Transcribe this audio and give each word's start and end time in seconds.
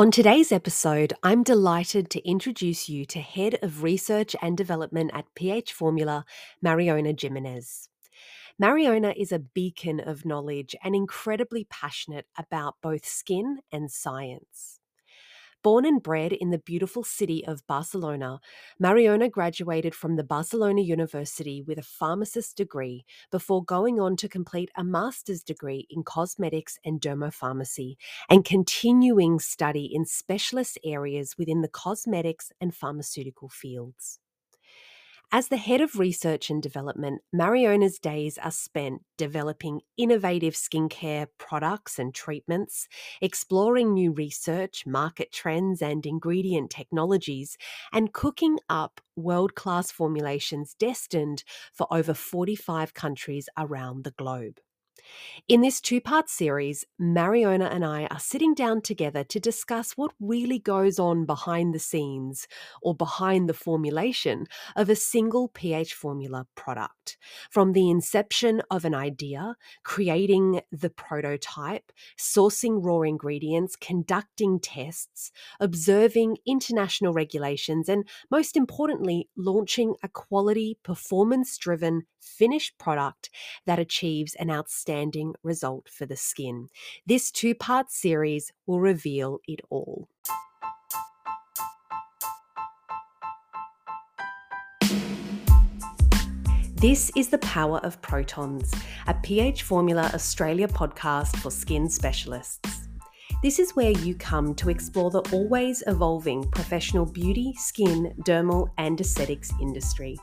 On 0.00 0.10
today's 0.10 0.50
episode, 0.50 1.12
I'm 1.22 1.42
delighted 1.42 2.08
to 2.08 2.26
introduce 2.26 2.88
you 2.88 3.04
to 3.04 3.20
Head 3.20 3.58
of 3.62 3.82
Research 3.82 4.34
and 4.40 4.56
Development 4.56 5.10
at 5.12 5.26
PH 5.34 5.74
Formula, 5.74 6.24
Mariona 6.64 7.20
Jimenez. 7.20 7.90
Mariona 8.58 9.14
is 9.14 9.30
a 9.30 9.38
beacon 9.38 10.00
of 10.00 10.24
knowledge 10.24 10.74
and 10.82 10.96
incredibly 10.96 11.64
passionate 11.68 12.24
about 12.38 12.76
both 12.82 13.04
skin 13.04 13.58
and 13.70 13.90
science. 13.90 14.79
Born 15.62 15.84
and 15.84 16.02
bred 16.02 16.32
in 16.32 16.48
the 16.48 16.58
beautiful 16.58 17.04
city 17.04 17.46
of 17.46 17.66
Barcelona, 17.66 18.40
Mariona 18.82 19.30
graduated 19.30 19.94
from 19.94 20.16
the 20.16 20.24
Barcelona 20.24 20.80
University 20.80 21.60
with 21.60 21.78
a 21.78 21.82
pharmacist 21.82 22.56
degree 22.56 23.04
before 23.30 23.62
going 23.62 24.00
on 24.00 24.16
to 24.16 24.28
complete 24.28 24.70
a 24.74 24.82
master's 24.82 25.42
degree 25.42 25.86
in 25.90 26.02
cosmetics 26.02 26.78
and 26.82 26.98
dermopharmacy 26.98 27.96
and 28.30 28.42
continuing 28.46 29.38
study 29.38 29.84
in 29.84 30.06
specialist 30.06 30.78
areas 30.82 31.36
within 31.36 31.60
the 31.60 31.68
cosmetics 31.68 32.50
and 32.58 32.74
pharmaceutical 32.74 33.50
fields. 33.50 34.18
As 35.32 35.46
the 35.46 35.58
head 35.58 35.80
of 35.80 35.96
research 35.96 36.50
and 36.50 36.60
development, 36.60 37.22
Mariona's 37.32 38.00
days 38.00 38.36
are 38.38 38.50
spent 38.50 39.04
developing 39.16 39.80
innovative 39.96 40.54
skincare 40.54 41.28
products 41.38 42.00
and 42.00 42.12
treatments, 42.12 42.88
exploring 43.20 43.94
new 43.94 44.10
research, 44.10 44.84
market 44.86 45.30
trends, 45.30 45.80
and 45.82 46.04
ingredient 46.04 46.70
technologies, 46.70 47.56
and 47.92 48.12
cooking 48.12 48.58
up 48.68 49.00
world 49.14 49.54
class 49.54 49.92
formulations 49.92 50.74
destined 50.74 51.44
for 51.72 51.86
over 51.92 52.12
45 52.12 52.92
countries 52.92 53.48
around 53.56 54.02
the 54.02 54.10
globe. 54.10 54.58
In 55.48 55.62
this 55.62 55.80
two 55.80 56.00
part 56.00 56.28
series, 56.28 56.84
Mariona 57.00 57.72
and 57.74 57.84
I 57.84 58.06
are 58.06 58.20
sitting 58.20 58.54
down 58.54 58.82
together 58.82 59.24
to 59.24 59.40
discuss 59.40 59.92
what 59.92 60.12
really 60.20 60.58
goes 60.58 60.98
on 60.98 61.26
behind 61.26 61.74
the 61.74 61.78
scenes 61.78 62.46
or 62.82 62.94
behind 62.94 63.48
the 63.48 63.54
formulation 63.54 64.46
of 64.76 64.88
a 64.88 64.94
single 64.94 65.48
pH 65.48 65.94
formula 65.94 66.46
product. 66.54 67.16
From 67.50 67.72
the 67.72 67.90
inception 67.90 68.62
of 68.70 68.84
an 68.84 68.94
idea, 68.94 69.56
creating 69.82 70.60
the 70.70 70.90
prototype, 70.90 71.90
sourcing 72.18 72.78
raw 72.84 73.00
ingredients, 73.00 73.76
conducting 73.76 74.60
tests, 74.60 75.32
observing 75.58 76.36
international 76.46 77.12
regulations, 77.12 77.88
and 77.88 78.08
most 78.30 78.56
importantly, 78.56 79.28
launching 79.36 79.94
a 80.02 80.08
quality, 80.08 80.78
performance 80.84 81.56
driven 81.56 82.02
finished 82.20 82.78
product 82.78 83.30
that 83.66 83.78
achieves 83.78 84.34
an 84.34 84.50
outstanding 84.50 85.34
result 85.42 85.88
for 85.88 86.06
the 86.06 86.16
skin. 86.16 86.68
This 87.06 87.30
two 87.30 87.54
part 87.54 87.90
series 87.90 88.52
will 88.66 88.80
reveal 88.80 89.40
it 89.46 89.60
all. 89.70 90.08
This 96.80 97.12
is 97.14 97.28
The 97.28 97.36
Power 97.38 97.78
of 97.82 98.00
Protons, 98.00 98.72
a 99.06 99.12
pH 99.12 99.64
Formula 99.64 100.10
Australia 100.14 100.66
podcast 100.66 101.36
for 101.36 101.50
skin 101.50 101.90
specialists. 101.90 102.88
This 103.42 103.58
is 103.58 103.76
where 103.76 103.90
you 103.90 104.14
come 104.14 104.54
to 104.54 104.70
explore 104.70 105.10
the 105.10 105.20
always 105.30 105.82
evolving 105.86 106.50
professional 106.50 107.04
beauty, 107.04 107.52
skin, 107.58 108.14
dermal, 108.24 108.68
and 108.78 108.98
aesthetics 108.98 109.52
industry 109.60 110.16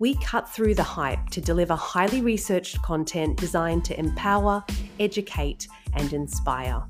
we 0.00 0.14
cut 0.14 0.48
through 0.48 0.74
the 0.74 0.82
hype 0.82 1.28
to 1.28 1.42
deliver 1.42 1.74
highly 1.74 2.22
researched 2.22 2.80
content 2.82 3.36
designed 3.36 3.84
to 3.84 3.98
empower, 3.98 4.64
educate, 4.98 5.68
and 5.92 6.14
inspire. 6.14 6.82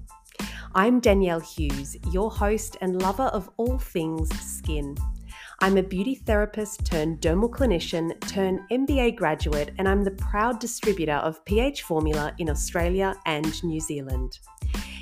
I'm 0.77 1.01
Danielle 1.01 1.41
Hughes, 1.41 1.97
your 2.13 2.31
host 2.31 2.77
and 2.81 3.03
lover 3.03 3.25
of 3.25 3.51
all 3.57 3.79
things 3.79 4.33
skin. 4.41 4.97
I'm 5.59 5.77
a 5.77 5.83
beauty 5.83 6.15
therapist 6.15 6.87
turned 6.87 7.21
dermal 7.21 7.51
clinician 7.51 8.19
turned 8.29 8.61
MBA 8.71 9.17
graduate, 9.17 9.73
and 9.79 9.89
I'm 9.89 10.05
the 10.05 10.13
proud 10.13 10.61
distributor 10.61 11.15
of 11.15 11.45
pH 11.45 11.83
Formula 11.83 12.33
in 12.39 12.49
Australia 12.49 13.17
and 13.27 13.63
New 13.65 13.81
Zealand. 13.81 14.39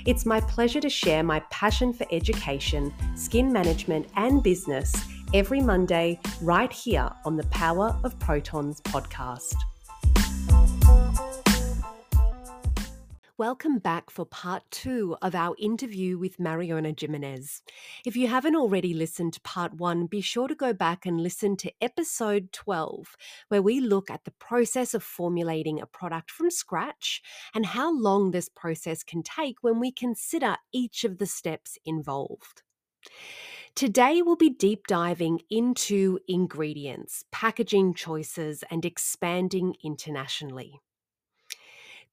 It's 0.07 0.25
my 0.25 0.41
pleasure 0.41 0.81
to 0.81 0.89
share 0.89 1.23
my 1.23 1.41
passion 1.51 1.93
for 1.93 2.07
education, 2.11 2.95
skin 3.15 3.53
management, 3.53 4.07
and 4.17 4.43
business 4.43 4.95
every 5.35 5.61
Monday 5.61 6.19
right 6.41 6.73
here 6.73 7.11
on 7.25 7.37
the 7.37 7.47
Power 7.49 7.95
of 8.03 8.19
Protons 8.19 8.81
podcast. 8.81 9.55
Welcome 13.37 13.79
back 13.79 14.11
for 14.11 14.25
part 14.25 14.65
two 14.73 15.17
of 15.23 15.35
our 15.35 15.55
interview 15.59 16.19
with 16.19 16.39
Mariona 16.39 16.99
Jimenez. 16.99 17.63
If 18.05 18.17
you 18.17 18.27
haven't 18.27 18.57
already 18.57 18.95
listened 18.95 19.35
to 19.35 19.41
part 19.43 19.75
one, 19.75 20.07
be 20.07 20.21
sure 20.21 20.49
to 20.49 20.57
go 20.57 20.73
back 20.73 21.07
and 21.07 21.21
listen 21.21 21.57
to 21.59 21.73
episode 21.81 22.51
12, 22.53 23.17
where 23.49 23.63
we 23.63 23.81
look 23.81 24.11
at 24.11 24.25
the 24.25 24.33
process 24.33 24.93
of 24.93 25.05
formulating 25.05 25.81
a 25.81 25.87
product 25.87 26.33
from 26.33 26.51
scratch 26.51 27.23
and 27.55 27.67
how 27.67 27.93
long 27.93 28.33
this 28.33 28.49
process 28.49 29.05
can 29.05 29.23
take 29.23 29.57
when 29.61 29.79
we 29.79 29.93
consider 29.93 30.57
each 30.73 31.05
of 31.05 31.19
the 31.19 31.27
steps 31.27 31.79
involved. 31.85 32.63
Today, 33.79 34.23
we'll 34.23 34.35
be 34.35 34.51
deep 34.51 34.89
diving 34.89 35.39
into 35.51 36.19
ingredients, 36.27 37.25
packaging 37.31 37.95
choices, 37.95 38.65
and 38.73 38.85
expanding 38.85 39.77
internationally 39.85 40.81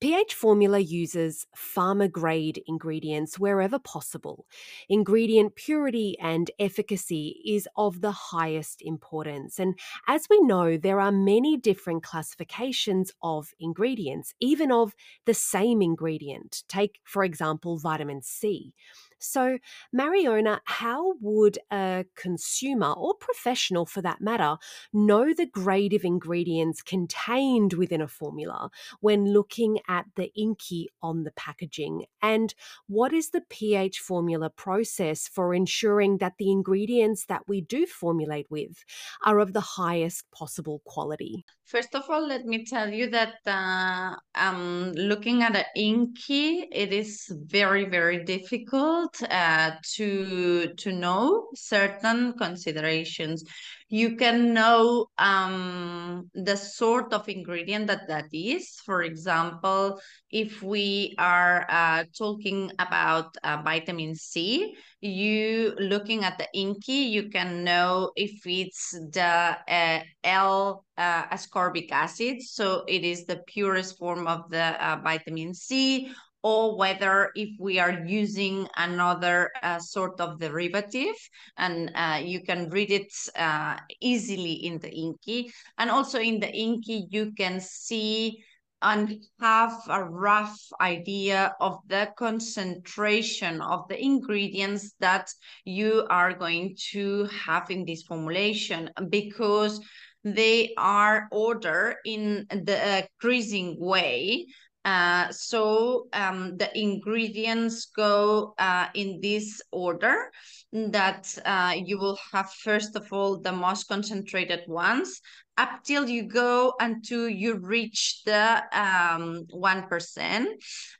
pH 0.01 0.33
Formula 0.33 0.77
uses 0.77 1.47
pharma 1.55 2.11
grade 2.11 2.61
ingredients 2.67 3.39
wherever 3.39 3.79
possible. 3.79 4.45
Ingredient 4.89 5.55
purity 5.55 6.17
and 6.19 6.51
efficacy 6.59 7.41
is 7.45 7.67
of 7.77 8.01
the 8.01 8.11
highest 8.11 8.81
importance. 8.81 9.57
And 9.57 9.79
as 10.07 10.27
we 10.29 10.39
know, 10.41 10.77
there 10.77 10.99
are 10.99 11.11
many 11.11 11.57
different 11.57 12.03
classifications 12.03 13.13
of 13.23 13.53
ingredients, 13.57 14.33
even 14.39 14.71
of 14.71 14.93
the 15.25 15.33
same 15.33 15.81
ingredient. 15.81 16.63
Take, 16.67 16.99
for 17.05 17.23
example, 17.23 17.77
vitamin 17.77 18.21
C. 18.21 18.73
So, 19.19 19.57
Mariona, 19.93 20.59
how 20.65 21.13
would 21.21 21.57
a 21.71 22.05
consumer 22.15 22.93
or 22.93 23.13
professional 23.15 23.85
for 23.85 24.01
that 24.01 24.21
matter 24.21 24.57
know 24.93 25.33
the 25.33 25.45
grade 25.45 25.93
of 25.93 26.03
ingredients 26.03 26.81
contained 26.81 27.73
within 27.73 28.01
a 28.01 28.07
formula 28.07 28.69
when 28.99 29.33
looking 29.33 29.79
at 29.87 30.05
the 30.15 30.31
INCI 30.37 30.87
on 31.01 31.23
the 31.23 31.31
packaging? 31.31 32.05
And 32.21 32.53
what 32.87 33.13
is 33.13 33.29
the 33.29 33.43
pH 33.49 33.99
formula 33.99 34.49
process 34.49 35.27
for 35.27 35.53
ensuring 35.53 36.17
that 36.17 36.33
the 36.37 36.51
ingredients 36.51 37.25
that 37.27 37.43
we 37.47 37.61
do 37.61 37.85
formulate 37.85 38.47
with 38.49 38.83
are 39.25 39.39
of 39.39 39.53
the 39.53 39.61
highest 39.61 40.29
possible 40.31 40.81
quality? 40.85 41.45
First 41.63 41.95
of 41.95 42.03
all, 42.09 42.27
let 42.27 42.45
me 42.45 42.63
tell 42.63 42.89
you 42.89 43.09
that 43.09 43.35
uh, 43.47 44.15
um, 44.35 44.91
looking 44.93 45.41
at 45.41 45.55
an 45.55 45.65
INCI, 45.75 46.67
it 46.71 46.93
is 46.93 47.25
very, 47.47 47.85
very 47.85 48.23
difficult 48.23 49.04
uh, 49.29 49.71
to 49.95 50.73
to 50.77 50.91
know 50.91 51.47
certain 51.55 52.33
considerations 52.37 53.43
you 53.89 54.15
can 54.15 54.53
know 54.53 55.07
um, 55.17 56.29
the 56.33 56.55
sort 56.55 57.13
of 57.13 57.29
ingredient 57.29 57.87
that 57.87 58.07
that 58.07 58.25
is. 58.33 58.79
For 58.83 59.03
example, 59.03 59.99
if 60.31 60.63
we 60.63 61.13
are 61.19 61.65
uh, 61.69 62.05
talking 62.17 62.71
about 62.79 63.37
uh, 63.43 63.61
vitamin 63.63 64.15
C, 64.15 64.75
you 65.01 65.75
looking 65.77 66.23
at 66.23 66.39
the 66.39 66.47
INCI, 66.55 67.09
you 67.11 67.29
can 67.29 67.63
know 67.63 68.11
if 68.15 68.41
it's 68.45 68.91
the 68.91 69.57
uh, 69.67 69.99
L 70.23 70.83
uh, 70.97 71.27
ascorbic 71.27 71.91
acid, 71.91 72.41
so 72.41 72.83
it 72.87 73.03
is 73.03 73.25
the 73.25 73.43
purest 73.47 73.99
form 73.99 74.25
of 74.25 74.49
the 74.49 74.83
uh, 74.83 74.99
vitamin 75.03 75.53
C, 75.53 76.11
or 76.45 76.77
whether 76.77 77.31
if 77.33 77.49
we 77.59 77.79
are 77.79 78.05
using 78.05 78.67
another 78.77 79.49
uh, 79.63 79.79
sort 79.79 80.21
of 80.21 80.39
derivative 80.39 81.15
and 81.57 81.91
uh, 81.95 82.21
you 82.23 82.39
can 82.39 82.69
read 82.69 82.91
it 82.91 83.11
uh, 83.35 83.75
easily 83.99 84.53
in 84.53 84.77
the 84.77 84.89
INCI. 84.89 85.49
And 85.79 85.89
also 85.89 86.19
in 86.19 86.39
the 86.39 86.45
INCI, 86.45 87.07
you 87.09 87.31
can 87.35 87.59
see 87.59 88.43
and 88.83 89.23
have 89.39 89.73
a 89.89 90.03
rough 90.03 90.55
idea 90.79 91.55
of 91.59 91.79
the 91.87 92.09
concentration 92.15 93.59
of 93.61 93.87
the 93.87 93.99
ingredients 93.99 94.93
that 94.99 95.27
you 95.63 96.05
are 96.11 96.33
going 96.35 96.75
to 96.91 97.25
have 97.25 97.71
in 97.71 97.85
this 97.85 98.03
formulation 98.03 98.91
because 99.09 99.81
they 100.23 100.73
are 100.77 101.27
ordered 101.31 101.95
in 102.05 102.45
the 102.49 102.77
uh, 102.77 103.01
increasing 103.01 103.77
way 103.79 104.45
Uh, 104.85 105.31
so 105.31 106.07
um, 106.13 106.55
the 106.57 106.69
ingredients 106.79 107.87
go 107.87 108.53
uh, 108.59 108.85
in 108.93 109.19
this 109.19 109.59
order 109.71 110.31
that 110.71 111.35
uh, 111.43 111.73
you 111.75 111.97
will 111.97 112.19
have 112.31 112.51
first 112.53 112.95
of 112.95 113.11
all 113.11 113.39
the 113.41 113.51
most 113.51 113.87
concentrated 113.87 114.61
ones 114.67 115.21
up 115.57 115.83
till 115.83 116.07
you 116.09 116.23
go 116.23 116.73
until 116.79 117.29
you 117.29 117.57
reach 117.57 118.21
the 118.25 118.61
um, 118.73 119.45
1%. 119.53 120.45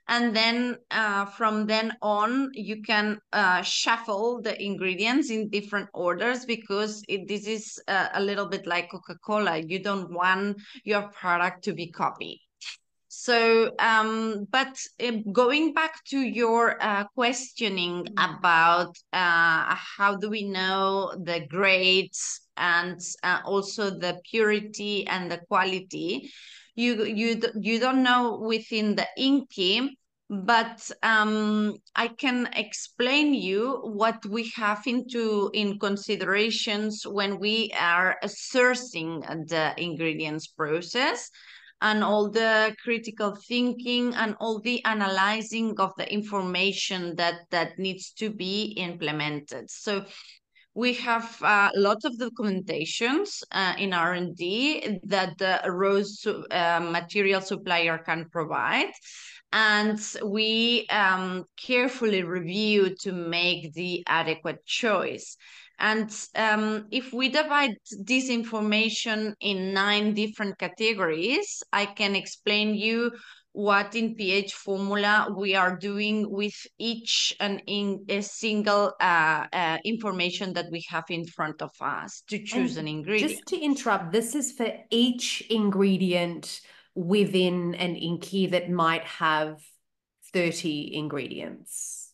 And 0.08 0.34
then 0.34 0.76
uh, 0.90 1.26
from 1.26 1.66
then 1.66 1.92
on, 2.00 2.50
you 2.54 2.82
can 2.82 3.18
uh, 3.32 3.62
shuffle 3.62 4.40
the 4.40 4.60
ingredients 4.62 5.30
in 5.30 5.50
different 5.50 5.88
orders 5.92 6.44
because 6.44 7.02
it, 7.08 7.28
this 7.28 7.46
is 7.46 7.78
uh, 7.86 8.08
a 8.14 8.22
little 8.22 8.48
bit 8.48 8.66
like 8.66 8.90
Coca-Cola. 8.90 9.58
You 9.58 9.78
don't 9.82 10.10
want 10.10 10.60
your 10.84 11.10
product 11.10 11.64
to 11.64 11.74
be 11.74 11.90
copied. 11.90 12.45
So, 13.18 13.72
um, 13.78 14.46
but 14.52 14.78
uh, 15.00 15.12
going 15.32 15.72
back 15.72 16.04
to 16.10 16.18
your 16.18 16.76
uh, 16.82 17.04
questioning 17.14 18.04
mm. 18.04 18.12
about 18.12 18.94
uh, 19.10 19.74
how 19.74 20.16
do 20.20 20.28
we 20.28 20.42
know 20.44 21.14
the 21.24 21.46
grades 21.48 22.42
and 22.58 23.00
uh, 23.22 23.40
also 23.46 23.88
the 23.88 24.20
purity 24.30 25.06
and 25.06 25.30
the 25.30 25.38
quality, 25.48 26.30
you 26.74 27.04
you 27.04 27.40
you 27.58 27.80
don't 27.80 28.02
know 28.02 28.38
within 28.38 28.94
the 28.94 29.06
INCI, 29.18 29.88
but 30.28 30.90
um, 31.02 31.74
I 31.94 32.08
can 32.08 32.50
explain 32.52 33.32
you 33.32 33.80
what 33.82 34.26
we 34.26 34.52
have 34.56 34.86
into 34.86 35.50
in 35.54 35.78
considerations 35.78 37.06
when 37.06 37.38
we 37.38 37.72
are 37.80 38.18
sourcing 38.26 39.22
the 39.48 39.72
ingredients 39.78 40.48
process 40.48 41.30
and 41.82 42.02
all 42.02 42.30
the 42.30 42.74
critical 42.82 43.36
thinking 43.48 44.14
and 44.14 44.34
all 44.40 44.60
the 44.60 44.84
analyzing 44.84 45.78
of 45.78 45.92
the 45.98 46.10
information 46.12 47.14
that 47.16 47.40
that 47.50 47.78
needs 47.78 48.12
to 48.12 48.30
be 48.30 48.74
implemented 48.76 49.70
so 49.70 50.04
we 50.76 50.92
have 50.92 51.42
uh, 51.42 51.70
lots 51.74 52.04
of 52.04 52.12
documentations 52.18 53.42
uh, 53.50 53.72
in 53.78 53.94
R&D 53.94 55.00
that 55.04 55.38
the 55.38 55.62
rose 55.70 56.26
uh, 56.26 56.80
material 56.80 57.40
supplier 57.40 57.96
can 57.96 58.28
provide. 58.30 58.92
And 59.52 59.98
we 60.22 60.86
um, 60.88 61.44
carefully 61.56 62.24
review 62.24 62.94
to 63.00 63.12
make 63.12 63.72
the 63.72 64.04
adequate 64.06 64.66
choice. 64.66 65.38
And 65.78 66.10
um, 66.34 66.86
if 66.90 67.12
we 67.12 67.28
divide 67.28 67.74
this 67.98 68.30
information 68.30 69.34
in 69.40 69.74
nine 69.74 70.14
different 70.14 70.58
categories, 70.58 71.62
I 71.72 71.86
can 71.86 72.16
explain 72.16 72.74
you 72.74 73.12
what 73.52 73.94
in 73.94 74.14
pH 74.14 74.52
formula 74.52 75.34
we 75.34 75.54
are 75.54 75.76
doing 75.76 76.30
with 76.30 76.54
each 76.78 77.34
and 77.40 77.62
in 77.66 78.04
a 78.10 78.20
single 78.20 78.92
uh, 79.00 79.46
uh, 79.50 79.78
information 79.82 80.52
that 80.52 80.66
we 80.70 80.84
have 80.90 81.04
in 81.08 81.26
front 81.26 81.62
of 81.62 81.70
us 81.80 82.22
to 82.28 82.38
choose 82.38 82.76
and 82.76 82.86
an 82.86 82.96
ingredient. 82.96 83.30
Just 83.32 83.46
to 83.46 83.58
interrupt, 83.58 84.12
this 84.12 84.34
is 84.34 84.52
for 84.52 84.70
each 84.90 85.42
ingredient 85.48 86.60
within 86.94 87.74
an 87.76 87.94
INCI 87.94 88.50
that 88.50 88.70
might 88.70 89.04
have 89.04 89.58
30 90.34 90.94
ingredients. 90.94 92.05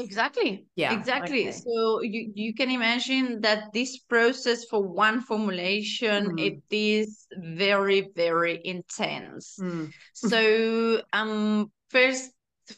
Exactly. 0.00 0.66
Yeah. 0.76 0.98
Exactly. 0.98 1.48
Okay. 1.48 1.52
So 1.52 2.02
you, 2.02 2.32
you 2.34 2.54
can 2.54 2.70
imagine 2.70 3.40
that 3.42 3.72
this 3.72 3.98
process 3.98 4.64
for 4.64 4.82
one 4.82 5.20
formulation 5.20 6.36
mm. 6.36 6.40
it 6.40 6.62
is 6.70 7.26
very 7.36 8.08
very 8.14 8.60
intense. 8.64 9.56
Mm. 9.60 9.90
So 10.14 11.02
um 11.12 11.70
first 11.90 12.30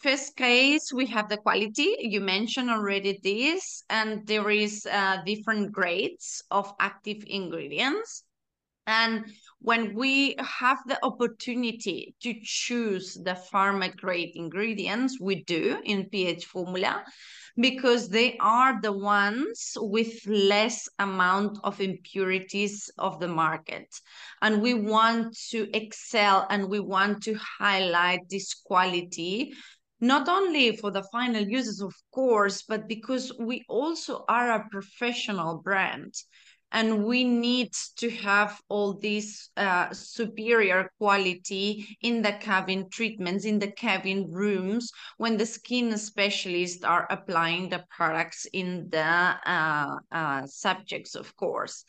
first 0.03 0.37
case 0.37 0.93
we 0.93 1.07
have 1.07 1.29
the 1.29 1.37
quality 1.37 1.97
you 2.01 2.21
mentioned 2.21 2.71
already 2.71 3.19
this 3.23 3.85
and 3.91 4.27
there 4.27 4.49
is 4.49 4.87
uh, 4.87 5.19
different 5.27 5.71
grades 5.71 6.43
of 6.51 6.73
active 6.81 7.23
ingredients 7.27 8.25
and 8.87 9.27
when 9.63 9.95
we 9.95 10.35
have 10.39 10.79
the 10.87 10.99
opportunity 11.05 12.15
to 12.21 12.35
choose 12.43 13.15
the 13.15 13.39
pharma 13.53 13.97
grade 13.97 14.33
ingredients, 14.35 15.21
we 15.21 15.45
do 15.45 15.81
in 15.85 16.09
pH 16.11 16.47
formula 16.47 17.05
because 17.57 18.09
they 18.09 18.37
are 18.39 18.81
the 18.81 18.93
ones 18.93 19.73
with 19.77 20.27
less 20.27 20.89
amount 20.99 21.59
of 21.63 21.81
impurities 21.81 22.91
of 22.99 23.21
the 23.21 23.29
market. 23.29 23.87
And 24.41 24.63
we 24.63 24.75
want 24.75 25.37
to 25.51 25.69
excel 25.77 26.47
and 26.51 26.69
we 26.69 26.81
want 26.81 27.23
to 27.25 27.35
highlight 27.35 28.21
this 28.29 28.55
quality 28.55 29.53
not 30.01 30.29
only 30.29 30.77
for 30.77 30.91
the 30.91 31.05
final 31.13 31.43
users, 31.43 31.81
of 31.81 31.95
course, 32.11 32.63
but 32.63 32.89
because 32.89 33.33
we 33.39 33.65
also 33.69 34.25
are 34.29 34.51
a 34.51 34.69
professional 34.69 35.59
brand 35.59 36.13
and 36.73 37.05
we 37.05 37.23
need 37.23 37.73
to 37.97 38.11
have 38.11 38.61
all 38.69 38.95
this 38.95 39.51
uh, 39.57 39.93
superior 39.93 40.91
quality 40.99 41.97
in 42.01 42.23
the 42.23 42.33
cabin 42.33 42.89
treatments 42.91 43.45
in 43.45 43.59
the 43.59 43.71
cabin 43.73 44.31
rooms 44.31 44.91
when 45.19 45.37
the 45.37 45.47
skin 45.47 45.97
specialists 45.99 46.83
are 46.83 47.07
applying 47.11 47.69
the 47.69 47.85
products 47.91 48.47
in 48.53 48.89
the 48.91 48.99
uh, 49.01 49.97
uh, 50.11 50.47
subjects 50.47 51.15
of 51.15 51.35
course. 51.37 51.85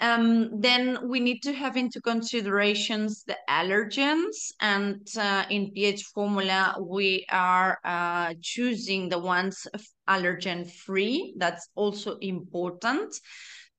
Um, 0.00 0.60
then 0.60 1.08
we 1.08 1.18
need 1.18 1.42
to 1.42 1.52
have 1.52 1.76
into 1.76 2.00
considerations 2.00 3.24
the 3.24 3.36
allergens 3.50 4.52
and 4.60 5.04
uh, 5.18 5.44
in 5.50 5.72
pH 5.72 6.04
formula 6.14 6.76
we 6.80 7.26
are 7.32 7.78
uh, 7.84 8.34
choosing 8.40 9.08
the 9.08 9.18
ones 9.18 9.66
allergen 10.08 10.70
free 10.70 11.34
that's 11.36 11.68
also 11.74 12.16
important 12.18 13.12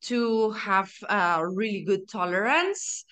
to 0.01 0.51
have 0.51 0.91
a 1.09 1.47
really 1.47 1.83
good 1.83 2.07
tolerance 2.09 3.05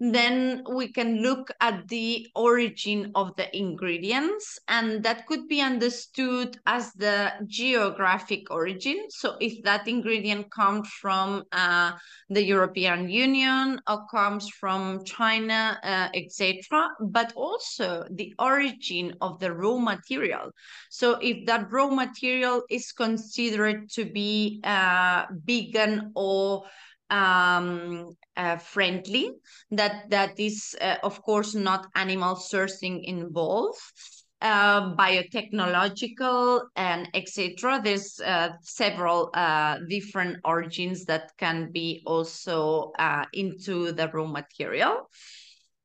then 0.00 0.64
we 0.72 0.88
can 0.88 1.22
look 1.22 1.50
at 1.60 1.86
the 1.88 2.26
origin 2.34 3.12
of 3.14 3.36
the 3.36 3.54
ingredients 3.56 4.58
and 4.68 5.02
that 5.02 5.26
could 5.26 5.46
be 5.46 5.60
understood 5.60 6.58
as 6.66 6.92
the 6.94 7.32
geographic 7.46 8.50
origin. 8.50 8.96
So 9.10 9.36
if 9.40 9.62
that 9.64 9.86
ingredient 9.86 10.50
comes 10.50 10.88
from 10.88 11.44
uh, 11.52 11.92
the 12.30 12.42
european 12.42 13.08
union 13.08 13.80
or 13.88 14.06
comes 14.06 14.48
from 14.48 15.04
china 15.04 15.78
uh, 15.82 16.08
etc 16.14 16.88
but 17.00 17.32
also 17.34 18.04
the 18.10 18.34
origin 18.38 19.14
of 19.20 19.38
the 19.40 19.52
raw 19.52 19.78
material. 19.78 20.50
So 20.90 21.18
if 21.20 21.46
that 21.46 21.70
raw 21.70 21.88
material 21.88 22.62
is 22.70 22.92
considered 22.92 23.90
to 23.90 24.04
be 24.04 24.60
uh, 24.64 25.26
vegan 25.44 26.12
or 26.14 26.64
um, 27.10 28.14
uh, 28.36 28.56
friendly, 28.56 29.30
that 29.70 30.08
that 30.10 30.38
is 30.38 30.74
uh, 30.80 30.96
of 31.02 31.22
course 31.22 31.54
not 31.54 31.86
animal 31.94 32.36
sourcing 32.36 33.02
involved. 33.04 33.78
Uh, 34.42 34.96
biotechnological 34.96 36.62
and 36.74 37.10
etc. 37.12 37.78
There's 37.84 38.18
uh, 38.20 38.48
several 38.62 39.28
uh, 39.34 39.76
different 39.86 40.38
origins 40.46 41.04
that 41.04 41.30
can 41.36 41.70
be 41.72 42.02
also 42.06 42.92
uh, 42.98 43.26
into 43.34 43.92
the 43.92 44.08
raw 44.08 44.24
material. 44.26 45.10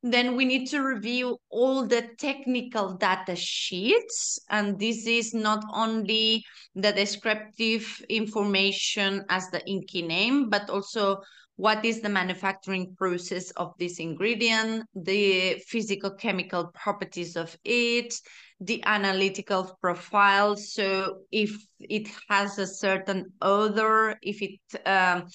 Then 0.07 0.35
we 0.35 0.45
need 0.45 0.67
to 0.67 0.83
review 0.83 1.39
all 1.49 1.87
the 1.87 2.09
technical 2.19 2.93
data 2.93 3.35
sheets. 3.35 4.37
And 4.51 4.77
this 4.79 5.07
is 5.07 5.33
not 5.33 5.65
only 5.73 6.45
the 6.75 6.93
descriptive 6.93 8.05
information 8.07 9.25
as 9.29 9.49
the 9.49 9.61
INCI 9.61 10.05
name, 10.05 10.49
but 10.51 10.69
also 10.69 11.21
what 11.55 11.83
is 11.83 12.01
the 12.01 12.09
manufacturing 12.09 12.93
process 12.95 13.49
of 13.51 13.73
this 13.79 13.97
ingredient, 13.97 14.85
the 14.93 15.59
physical 15.65 16.11
chemical 16.11 16.67
properties 16.75 17.35
of 17.35 17.57
it, 17.63 18.13
the 18.59 18.83
analytical 18.85 19.75
profile. 19.81 20.55
So 20.55 21.21
if 21.31 21.51
it 21.79 22.09
has 22.29 22.59
a 22.59 22.67
certain 22.67 23.33
odor, 23.41 24.19
if 24.21 24.39
it 24.43 24.59
um, 24.85 25.25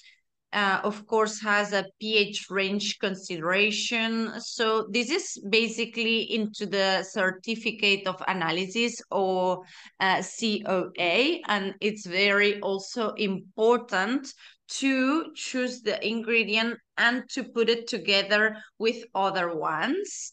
uh, 0.52 0.80
of 0.82 1.06
course, 1.06 1.40
has 1.40 1.72
a 1.72 1.86
pH 2.00 2.46
range 2.50 2.98
consideration. 2.98 4.32
So 4.40 4.88
this 4.90 5.10
is 5.10 5.40
basically 5.48 6.34
into 6.34 6.66
the 6.66 7.04
certificate 7.04 8.06
of 8.06 8.22
analysis 8.26 9.00
or 9.10 9.62
uh, 10.00 10.22
COA, 10.22 11.40
and 11.46 11.74
it's 11.80 12.06
very 12.06 12.60
also 12.60 13.10
important 13.14 14.32
to 14.70 15.32
choose 15.34 15.82
the 15.82 16.04
ingredient 16.06 16.78
and 16.96 17.28
to 17.30 17.44
put 17.44 17.68
it 17.68 17.86
together 17.88 18.56
with 18.78 19.04
other 19.14 19.54
ones. 19.54 20.32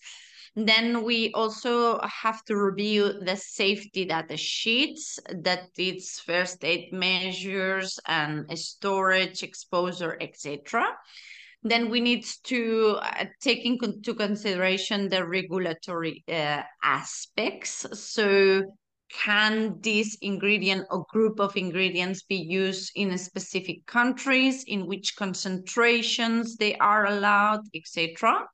Then 0.57 1.03
we 1.03 1.31
also 1.33 1.99
have 2.01 2.43
to 2.45 2.57
review 2.57 3.13
the 3.21 3.35
safety 3.35 4.05
data 4.05 4.35
sheets 4.35 5.19
that 5.29 5.69
its 5.77 6.19
first 6.19 6.65
aid 6.65 6.91
measures 6.91 7.99
and 8.07 8.47
storage, 8.57 9.43
exposure, 9.43 10.17
etc. 10.19 10.97
then 11.61 11.91
we 11.91 12.01
need 12.01 12.25
to 12.45 12.97
uh, 13.03 13.25
take 13.39 13.65
into 13.65 14.15
consideration 14.15 15.09
the 15.09 15.27
regulatory 15.27 16.23
uh, 16.27 16.63
aspects. 16.83 17.85
So 17.93 18.63
can 19.11 19.79
this 19.81 20.17
ingredient 20.21 20.87
or 20.89 21.05
group 21.11 21.39
of 21.39 21.55
ingredients 21.55 22.23
be 22.23 22.35
used 22.35 22.91
in 22.95 23.15
specific 23.19 23.85
countries, 23.85 24.63
in 24.65 24.87
which 24.87 25.15
concentrations 25.15 26.55
they 26.57 26.75
are 26.77 27.05
allowed, 27.05 27.61
etc. 27.75 28.47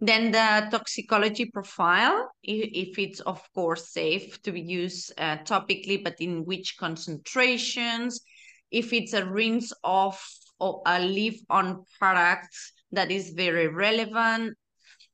Then 0.00 0.30
the 0.32 0.68
toxicology 0.70 1.44
profile, 1.44 2.30
if 2.42 2.98
it's 2.98 3.20
of 3.20 3.46
course 3.54 3.92
safe 3.92 4.40
to 4.42 4.52
be 4.52 4.62
used 4.62 5.12
uh, 5.18 5.38
topically, 5.44 6.02
but 6.02 6.14
in 6.20 6.46
which 6.46 6.76
concentrations, 6.78 8.22
if 8.70 8.94
it's 8.94 9.12
a 9.12 9.26
rinse 9.26 9.72
off 9.84 10.26
or 10.58 10.80
a 10.86 11.00
leave-on 11.00 11.84
product 11.98 12.56
that 12.92 13.10
is 13.10 13.30
very 13.30 13.68
relevant, 13.68 14.56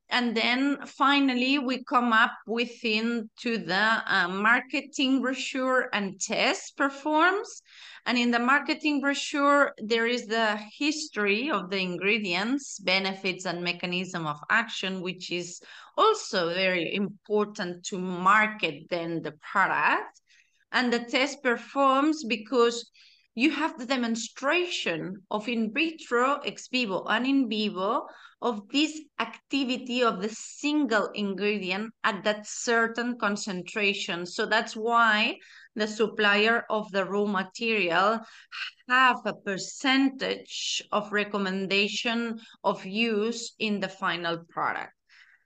and 0.09 0.37
then 0.37 0.79
finally 0.87 1.59
we 1.59 1.83
come 1.83 2.13
up 2.13 2.33
within 2.47 3.29
to 3.41 3.59
the 3.59 4.03
uh, 4.07 4.29
marketing 4.29 5.21
brochure 5.21 5.89
and 5.93 6.21
test 6.21 6.77
performs. 6.77 7.63
And 8.07 8.17
in 8.17 8.31
the 8.31 8.39
marketing 8.39 9.01
brochure 9.01 9.75
there 9.79 10.07
is 10.07 10.27
the 10.27 10.57
history 10.79 11.51
of 11.51 11.71
the 11.71 11.79
ingredients 11.79 12.79
benefits 12.79 13.47
and 13.47 13.65
mechanism 13.65 14.27
of 14.27 14.39
action 14.49 15.01
which 15.01 15.33
is 15.33 15.61
also 15.97 16.55
very 16.55 16.95
important 16.95 17.85
to 17.87 17.99
market 17.99 18.89
then 18.89 19.23
the 19.23 19.33
product. 19.33 20.21
And 20.71 20.93
the 20.93 21.01
test 21.01 21.43
performs 21.43 22.23
because 22.25 22.91
you 23.37 23.50
have 23.50 23.78
the 23.78 23.85
demonstration 23.85 25.23
of 25.31 25.47
in 25.47 25.71
vitro, 25.71 26.40
ex 26.47 26.69
vivo, 26.69 27.05
and 27.05 27.26
in 27.26 27.50
vivo 27.50 28.07
of 28.40 28.66
this 28.71 28.99
activity 29.21 30.02
of 30.02 30.23
the 30.23 30.31
single 30.31 31.11
ingredient 31.14 31.93
at 32.02 32.25
that 32.25 32.47
certain 32.47 33.19
concentration. 33.19 34.25
So 34.25 34.47
that's 34.47 34.75
why 34.75 35.37
the 35.75 35.87
supplier 35.87 36.64
of 36.71 36.90
the 36.93 37.05
raw 37.05 37.26
material 37.26 38.21
have 38.88 39.19
a 39.26 39.35
percentage 39.35 40.83
of 40.90 41.12
recommendation 41.12 42.40
of 42.64 42.87
use 42.87 43.52
in 43.59 43.81
the 43.81 43.88
final 43.88 44.38
product. 44.49 44.95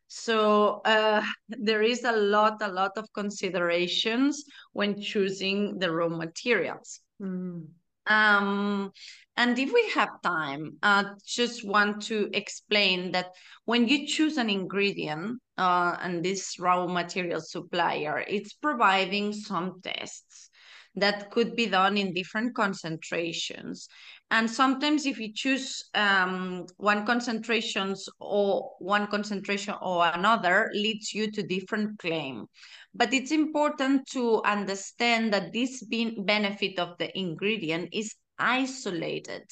So 0.06 0.80
uh, 0.84 1.24
there 1.48 1.82
is 1.82 2.04
a 2.04 2.12
lot, 2.12 2.62
a 2.62 2.68
lot 2.68 2.92
of 2.96 3.12
considerations 3.14 4.44
when 4.74 5.00
choosing 5.00 5.80
the 5.80 5.90
raw 5.90 6.08
materials. 6.08 7.00
Mm. 7.20 7.66
Um, 8.10 8.90
and 9.36 9.56
if 9.56 9.72
we 9.72 9.88
have 9.94 10.20
time, 10.20 10.76
I 10.82 11.00
uh, 11.00 11.04
just 11.24 11.64
want 11.64 12.02
to 12.06 12.28
explain 12.34 13.12
that 13.12 13.30
when 13.66 13.86
you 13.86 14.06
choose 14.06 14.36
an 14.36 14.50
ingredient 14.50 15.40
uh, 15.56 15.96
and 16.02 16.24
this 16.24 16.58
raw 16.58 16.86
material 16.88 17.40
supplier, 17.40 18.24
it's 18.26 18.52
providing 18.52 19.32
some 19.32 19.80
tests 19.82 20.50
that 20.96 21.30
could 21.30 21.54
be 21.54 21.66
done 21.66 21.96
in 21.96 22.12
different 22.12 22.56
concentrations. 22.56 23.88
And 24.30 24.48
sometimes 24.48 25.06
if 25.06 25.18
you 25.18 25.32
choose 25.34 25.90
um, 25.94 26.66
one 26.76 27.04
concentrations 27.04 28.08
or 28.20 28.72
one 28.78 29.08
concentration 29.08 29.74
or 29.82 30.06
another 30.06 30.70
leads 30.72 31.12
you 31.12 31.30
to 31.32 31.42
different 31.42 31.98
claim. 31.98 32.46
But 32.94 33.12
it's 33.12 33.32
important 33.32 34.06
to 34.12 34.42
understand 34.44 35.32
that 35.32 35.52
this 35.52 35.82
benefit 35.82 36.78
of 36.78 36.96
the 36.98 37.16
ingredient 37.18 37.90
is 37.92 38.14
isolated. 38.38 39.42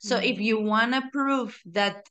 So 0.00 0.16
mm-hmm. 0.16 0.24
if 0.24 0.40
you 0.40 0.60
want 0.60 0.94
to 0.94 1.02
prove 1.12 1.60
that 1.66 2.06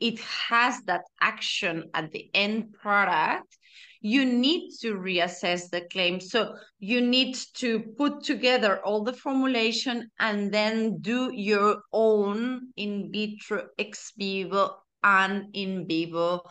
it 0.00 0.18
has 0.18 0.80
that 0.86 1.02
action 1.20 1.90
at 1.94 2.10
the 2.10 2.28
end 2.34 2.72
product, 2.72 3.56
you 4.02 4.24
need 4.24 4.70
to 4.80 4.94
reassess 4.94 5.70
the 5.70 5.82
claim. 5.92 6.20
So 6.20 6.54
you 6.80 7.00
need 7.00 7.36
to 7.54 7.80
put 7.96 8.24
together 8.24 8.80
all 8.84 9.04
the 9.04 9.12
formulation 9.12 10.10
and 10.18 10.52
then 10.52 10.98
do 11.00 11.30
your 11.32 11.82
own 11.92 12.72
in 12.76 13.10
vitro, 13.12 13.68
ex 13.78 14.12
vivo, 14.18 14.76
and 15.04 15.46
in 15.54 15.86
vivo 15.86 16.42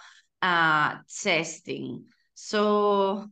uh, 0.42 0.96
testing. 1.24 2.06
So 2.34 3.28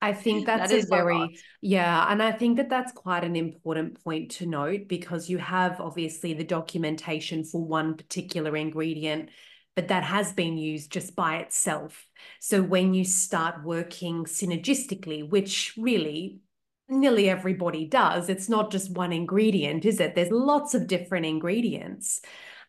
I 0.00 0.14
think 0.14 0.46
that's 0.46 0.70
that 0.70 0.84
a 0.84 0.86
very, 0.86 1.38
yeah. 1.60 2.06
And 2.08 2.22
I 2.22 2.32
think 2.32 2.56
that 2.56 2.70
that's 2.70 2.92
quite 2.92 3.24
an 3.24 3.36
important 3.36 4.02
point 4.02 4.30
to 4.32 4.46
note 4.46 4.88
because 4.88 5.28
you 5.28 5.38
have 5.38 5.80
obviously 5.80 6.32
the 6.32 6.44
documentation 6.44 7.44
for 7.44 7.62
one 7.62 7.96
particular 7.96 8.56
ingredient, 8.56 9.28
but 9.78 9.86
that 9.86 10.02
has 10.02 10.32
been 10.32 10.58
used 10.58 10.90
just 10.90 11.14
by 11.14 11.36
itself. 11.36 12.04
So 12.40 12.60
when 12.60 12.94
you 12.94 13.04
start 13.04 13.62
working 13.62 14.24
synergistically, 14.24 15.30
which 15.30 15.72
really 15.78 16.40
nearly 16.88 17.30
everybody 17.30 17.84
does, 17.84 18.28
it's 18.28 18.48
not 18.48 18.72
just 18.72 18.90
one 18.90 19.12
ingredient, 19.12 19.84
is 19.84 20.00
it? 20.00 20.16
There's 20.16 20.32
lots 20.32 20.74
of 20.74 20.88
different 20.88 21.26
ingredients. 21.26 22.20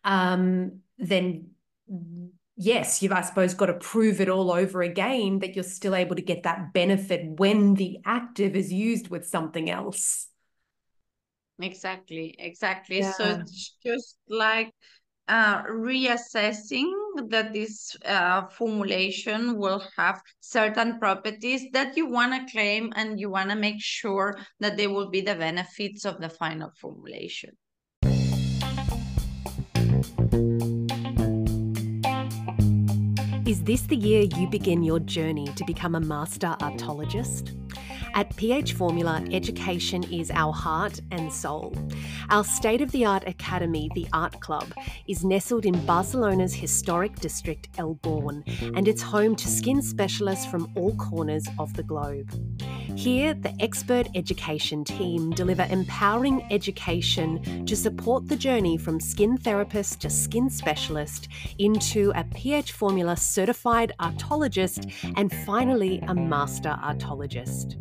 Um, 0.04 0.82
then 1.00 1.48
yes, 2.56 3.02
you've, 3.02 3.12
I 3.12 3.22
suppose, 3.22 3.56
got 3.56 3.66
to 3.66 3.74
prove 3.74 4.22
it 4.22 4.30
all 4.30 4.52
over 4.52 4.84
again 4.84 5.40
that 5.40 5.56
you're 5.56 5.64
still 5.64 5.96
able 5.96 6.16
to 6.16 6.22
get 6.22 6.44
that 6.44 6.74
benefit 6.74 7.40
when 7.40 7.74
the 7.74 8.02
active 8.06 8.56
is 8.56 8.72
used 8.72 9.08
with 9.08 9.26
something 9.26 9.68
else. 9.68 10.28
Exactly, 11.60 12.36
exactly. 12.38 13.00
Yeah. 13.00 13.14
So 13.14 13.40
it's 13.42 13.78
just 13.84 14.20
like 14.30 14.72
uh, 15.30 15.64
reassessing 15.64 16.92
that 17.30 17.54
this 17.54 17.96
uh, 18.06 18.48
formulation 18.48 19.58
will 19.58 19.84
have 19.96 20.22
certain 20.40 21.00
properties 21.00 21.66
that 21.72 21.96
you 21.96 22.08
want 22.08 22.34
to 22.34 22.52
claim 22.52 22.92
and 22.96 23.20
you 23.20 23.30
want 23.30 23.50
to 23.50 23.56
make 23.56 23.80
sure 23.80 24.36
that 24.60 24.76
they 24.76 24.88
will 24.88 25.10
be 25.10 25.22
the 25.22 25.36
benefits 25.36 26.04
of 26.04 26.20
the 26.20 26.30
final 26.30 26.72
formulation. 26.82 27.52
Is 33.46 33.64
this 33.64 33.82
the 33.82 33.96
year 33.96 34.28
you 34.38 34.48
begin 34.48 34.84
your 34.84 35.00
journey 35.00 35.48
to 35.56 35.64
become 35.66 35.96
a 35.96 36.00
master 36.00 36.56
artologist? 36.62 37.54
At 38.14 38.36
PH 38.36 38.74
Formula, 38.74 39.24
education 39.32 40.04
is 40.12 40.32
our 40.32 40.52
heart 40.52 41.00
and 41.12 41.32
soul. 41.32 41.76
Our 42.30 42.44
state 42.44 42.82
of 42.82 42.92
the 42.92 43.06
art 43.06 43.28
academy, 43.28 43.90
the 43.94 44.08
Art 44.14 44.40
Club, 44.40 44.74
is 45.08 45.24
nestled 45.24 45.66
in 45.66 45.86
Barcelona's 45.86 46.54
historic 46.54 47.16
district, 47.20 47.70
El 47.78 47.96
Born, 47.96 48.44
and 48.76 48.88
it's 48.88 49.02
home 49.02 49.36
to 49.36 49.48
skin 49.48 49.82
specialists 49.82 50.46
from 50.46 50.72
all 50.76 50.96
corners 50.96 51.48
of 51.58 51.74
the 51.76 51.84
globe. 51.84 52.30
Here, 52.96 53.34
the 53.34 53.54
expert 53.60 54.08
education 54.14 54.84
team 54.84 55.30
deliver 55.32 55.66
empowering 55.70 56.46
education 56.52 57.66
to 57.66 57.76
support 57.76 58.28
the 58.28 58.36
journey 58.36 58.78
from 58.78 59.00
skin 59.00 59.38
therapist 59.38 60.02
to 60.02 60.10
skin 60.10 60.50
specialist 60.50 61.30
into 61.60 62.12
a 62.16 62.24
PH 62.26 62.74
Formula 62.74 63.16
certified 63.16 63.94
artologist 64.00 64.86
and 65.16 65.32
finally 65.46 66.00
a 66.08 66.14
master 66.14 66.78
artologist. 66.82 67.78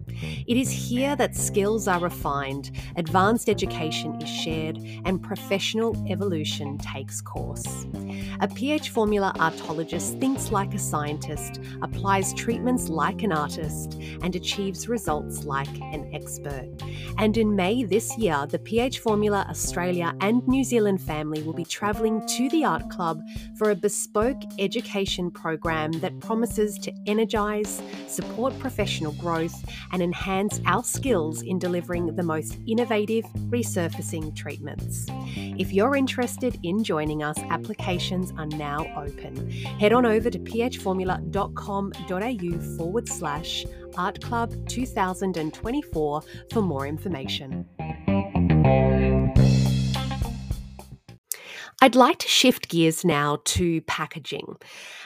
It 0.47 0.57
is 0.57 0.71
here 0.71 1.17
that 1.17 1.37
skills 1.37 1.89
are 1.89 2.01
refined, 2.01 2.71
advanced 2.97 3.49
education 3.49 4.21
is 4.21 4.29
shared, 4.29 4.79
and 5.05 5.23
professional 5.23 5.97
evolution 6.11 6.79
takes 6.79 7.21
course. 7.21 7.87
A 8.41 8.49
PH 8.49 8.91
Formula 8.91 9.33
artologist 9.39 10.19
thinks 10.19 10.53
like 10.53 10.75
a 10.75 10.79
scientist, 10.79 11.61
applies 11.83 12.33
treatments 12.35 12.89
like 12.89 13.23
an 13.23 13.33
artist, 13.33 13.95
and 14.23 14.35
achieves 14.35 14.89
results 14.89 15.08
like 15.09 15.81
an 15.81 16.11
expert. 16.13 16.69
And 17.17 17.37
in 17.37 17.57
May 17.57 17.85
this 17.85 18.17
year, 18.19 18.47
the 18.47 18.59
PH 18.59 18.99
Formula 18.99 19.47
Australia 19.49 20.15
and 20.21 20.47
New 20.47 20.63
Zealand 20.63 21.01
family 21.01 21.43
will 21.43 21.55
be 21.55 21.65
travelling 21.65 22.25
to 22.27 22.49
the 22.51 22.65
Art 22.65 22.91
Club 22.91 23.23
for 23.57 23.71
a 23.71 23.75
bespoke 23.75 24.41
education 24.59 25.31
program 25.31 25.93
that 26.01 26.21
promises 26.21 26.79
to 26.81 26.93
energise, 27.07 27.81
support 28.07 28.57
professional 28.59 29.13
growth, 29.13 29.65
and 29.93 30.03
enhance 30.03 30.61
our 30.67 30.85
skills 30.85 31.43
in 31.43 31.59
delivering 31.59 32.15
the 32.15 32.23
most 32.23 32.59
innovative 32.67 33.25
resurfacing 33.49 34.37
treatments. 34.37 35.07
If 35.37 35.73
you're 35.73 35.97
interested 35.97 36.59
in 36.63 36.85
joining 36.85 37.23
us, 37.23 37.39
applications 37.51 38.33
are 38.37 38.47
now 38.47 38.87
open. 38.97 39.51
Head 39.51 39.93
on 39.93 40.05
over 40.05 40.31
to 40.31 40.39
phformula.com.au 40.39 42.77
forward 42.77 43.09
slash 43.09 43.65
Art 43.97 44.23
Club 44.23 44.53
2024 44.69 46.23
for 46.53 46.63
more 46.63 46.87
information. 46.87 47.67
I'd 51.81 51.95
like 51.95 52.19
to 52.19 52.29
shift 52.29 52.69
gears 52.69 53.05
now 53.05 53.39
to 53.45 53.81
packaging. 53.83 54.57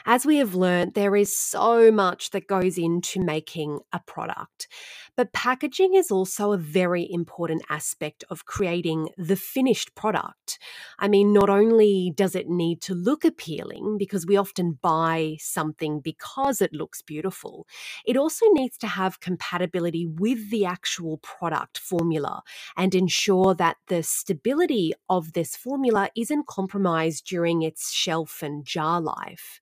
As 0.07 0.25
we 0.25 0.39
have 0.39 0.55
learned, 0.55 0.95
there 0.95 1.15
is 1.15 1.37
so 1.37 1.93
much 1.93 2.31
that 2.31 2.47
goes 2.47 2.79
into 2.79 3.21
making 3.21 3.81
a 3.93 4.01
product. 4.01 4.69
But 5.17 5.33
packaging 5.33 5.95
is 5.95 6.11
also 6.11 6.53
a 6.53 6.59
very 6.59 7.07
important 7.11 7.63
aspect 7.69 8.25
of 8.31 8.47
creating 8.47 9.11
the 9.19 9.37
finished 9.37 9.95
product. 9.95 10.59
I 10.99 11.07
mean, 11.09 11.33
not 11.33 11.51
only 11.51 12.13
does 12.17 12.35
it 12.35 12.49
need 12.49 12.81
to 12.83 12.95
look 12.95 13.25
appealing, 13.25 13.97
because 13.99 14.27
we 14.27 14.37
often 14.37 14.79
buy 14.81 15.37
something 15.39 16.01
because 16.01 16.63
it 16.63 16.73
looks 16.73 17.03
beautiful, 17.03 17.67
it 18.07 18.17
also 18.17 18.47
needs 18.53 18.79
to 18.79 18.87
have 18.87 19.21
compatibility 19.21 20.07
with 20.07 20.51
the 20.51 20.65
actual 20.65 21.19
product 21.19 21.77
formula 21.77 22.43
and 22.77 22.95
ensure 22.95 23.55
that 23.55 23.77
the 23.89 24.03
stability 24.03 24.93
of 25.11 25.35
this 25.35 25.57
formula 25.57 26.09
isn't 26.17 26.47
compromised 26.47 27.27
during 27.27 27.63
its 27.63 27.93
shelf 27.93 28.43
and 28.43 28.65
jar 28.65 29.01
life. 29.01 29.61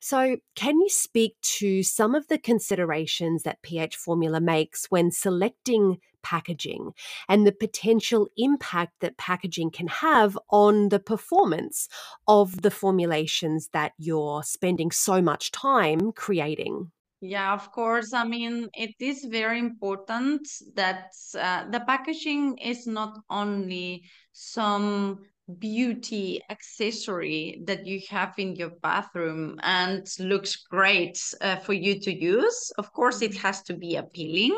So, 0.00 0.36
can 0.54 0.80
you 0.80 0.88
speak 0.88 1.36
to 1.58 1.82
some 1.82 2.14
of 2.14 2.28
the 2.28 2.38
considerations 2.38 3.42
that 3.42 3.62
pH 3.62 3.96
formula 3.96 4.40
makes 4.40 4.90
when 4.92 5.10
selecting 5.10 5.98
packaging 6.22 6.92
and 7.28 7.46
the 7.46 7.52
potential 7.52 8.28
impact 8.36 8.92
that 9.00 9.16
packaging 9.16 9.70
can 9.70 9.88
have 9.88 10.38
on 10.50 10.90
the 10.90 11.00
performance 11.00 11.88
of 12.28 12.62
the 12.62 12.70
formulations 12.70 13.70
that 13.72 13.92
you're 13.98 14.42
spending 14.42 14.90
so 14.90 15.20
much 15.20 15.50
time 15.50 16.12
creating? 16.12 16.92
Yeah, 17.20 17.54
of 17.54 17.70
course. 17.70 18.12
I 18.12 18.24
mean, 18.24 18.68
it 18.74 18.94
is 18.98 19.24
very 19.24 19.60
important 19.60 20.48
that 20.74 21.12
uh, 21.38 21.70
the 21.70 21.78
packaging 21.80 22.58
is 22.58 22.86
not 22.86 23.16
only 23.30 24.02
some 24.32 25.20
beauty 25.58 26.40
accessory 26.50 27.62
that 27.66 27.86
you 27.86 28.00
have 28.10 28.34
in 28.38 28.56
your 28.56 28.70
bathroom 28.82 29.58
and 29.62 30.06
looks 30.18 30.56
great 30.70 31.20
uh, 31.40 31.56
for 31.56 31.72
you 31.72 32.00
to 32.00 32.12
use. 32.12 32.72
Of 32.78 32.92
course, 32.92 33.22
it 33.22 33.36
has 33.36 33.62
to 33.62 33.74
be 33.74 33.96
appealing, 33.96 34.56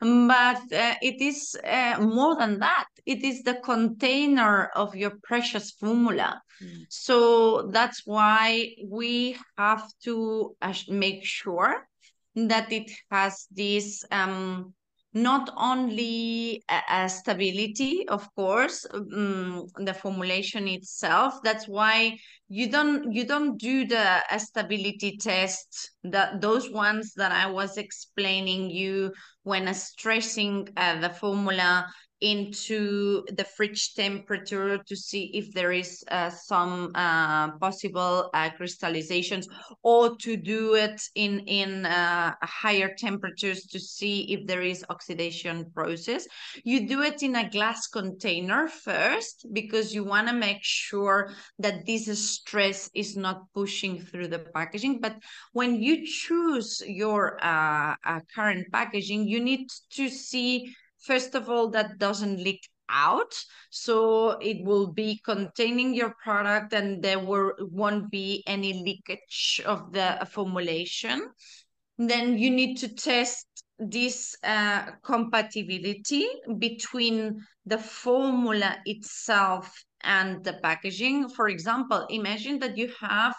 but 0.00 0.62
uh, 0.72 0.94
it 1.02 1.20
is 1.20 1.56
uh, 1.64 1.98
more 2.00 2.36
than 2.36 2.58
that. 2.60 2.86
It 3.04 3.22
is 3.22 3.42
the 3.42 3.60
container 3.64 4.66
of 4.74 4.94
your 4.94 5.12
precious 5.22 5.70
formula. 5.72 6.42
Mm. 6.62 6.86
So 6.88 7.68
that's 7.68 8.02
why 8.04 8.74
we 8.84 9.36
have 9.56 9.84
to 10.04 10.56
uh, 10.62 10.74
make 10.88 11.24
sure 11.24 11.86
that 12.34 12.70
it 12.72 12.90
has 13.10 13.46
this 13.50 14.04
um, 14.10 14.74
not 15.16 15.50
only 15.56 16.62
a, 16.68 17.08
stability, 17.08 18.06
of 18.08 18.28
course, 18.34 18.84
um, 18.92 19.66
the 19.78 19.94
formulation 19.94 20.68
itself. 20.68 21.42
That's 21.42 21.66
why 21.66 22.18
you 22.48 22.70
don't 22.70 23.10
you 23.12 23.24
don't 23.24 23.56
do 23.56 23.86
the 23.86 24.22
stability 24.38 25.16
test 25.16 25.90
that 26.04 26.42
those 26.42 26.70
ones 26.70 27.14
that 27.16 27.32
I 27.32 27.50
was 27.50 27.78
explaining 27.78 28.70
you 28.70 29.12
when 29.42 29.72
stressing 29.72 30.68
uh, 30.76 31.00
the 31.00 31.10
formula 31.10 31.86
into 32.20 33.24
the 33.36 33.44
fridge 33.44 33.94
temperature 33.94 34.78
to 34.78 34.96
see 34.96 35.30
if 35.34 35.52
there 35.52 35.72
is 35.72 36.02
uh, 36.10 36.30
some 36.30 36.90
uh, 36.94 37.50
possible 37.58 38.30
uh, 38.32 38.50
crystallizations 38.58 39.46
or 39.82 40.16
to 40.16 40.36
do 40.36 40.74
it 40.74 41.00
in 41.14 41.40
in 41.40 41.84
uh, 41.84 42.34
higher 42.42 42.94
temperatures 42.96 43.66
to 43.66 43.78
see 43.78 44.32
if 44.32 44.46
there 44.46 44.62
is 44.62 44.84
oxidation 44.88 45.70
process. 45.74 46.26
You 46.64 46.88
do 46.88 47.02
it 47.02 47.22
in 47.22 47.36
a 47.36 47.50
glass 47.50 47.86
container 47.86 48.68
first 48.68 49.46
because 49.52 49.94
you 49.94 50.04
want 50.04 50.28
to 50.28 50.34
make 50.34 50.62
sure 50.62 51.30
that 51.58 51.84
this 51.86 52.06
stress 52.30 52.88
is 52.94 53.16
not 53.16 53.42
pushing 53.54 54.00
through 54.00 54.28
the 54.28 54.38
packaging. 54.38 55.00
But 55.00 55.16
when 55.52 55.82
you 55.82 56.06
choose 56.06 56.82
your 56.86 57.38
uh, 57.44 57.94
uh, 58.04 58.20
current 58.34 58.66
packaging 58.72 59.28
you 59.28 59.40
need 59.40 59.68
to 59.90 60.08
see 60.08 60.74
first 61.06 61.34
of 61.34 61.48
all, 61.48 61.70
that 61.70 61.98
doesn't 61.98 62.38
leak 62.38 62.68
out. 62.88 63.32
So 63.70 64.38
it 64.40 64.64
will 64.64 64.92
be 64.92 65.20
containing 65.24 65.94
your 65.94 66.14
product 66.22 66.72
and 66.72 67.02
there 67.02 67.18
will, 67.18 67.52
won't 67.58 68.10
be 68.10 68.42
any 68.46 68.72
leakage 68.84 69.60
of 69.66 69.92
the 69.92 70.26
formulation. 70.30 71.28
Then 71.98 72.38
you 72.38 72.50
need 72.50 72.76
to 72.78 72.88
test 72.94 73.46
this 73.78 74.36
uh, 74.42 74.86
compatibility 75.02 76.26
between 76.58 77.40
the 77.64 77.78
formula 77.78 78.76
itself 78.84 79.72
and 80.02 80.42
the 80.44 80.54
packaging. 80.62 81.28
For 81.28 81.48
example, 81.48 82.06
imagine 82.10 82.58
that 82.60 82.76
you 82.76 82.90
have 83.00 83.34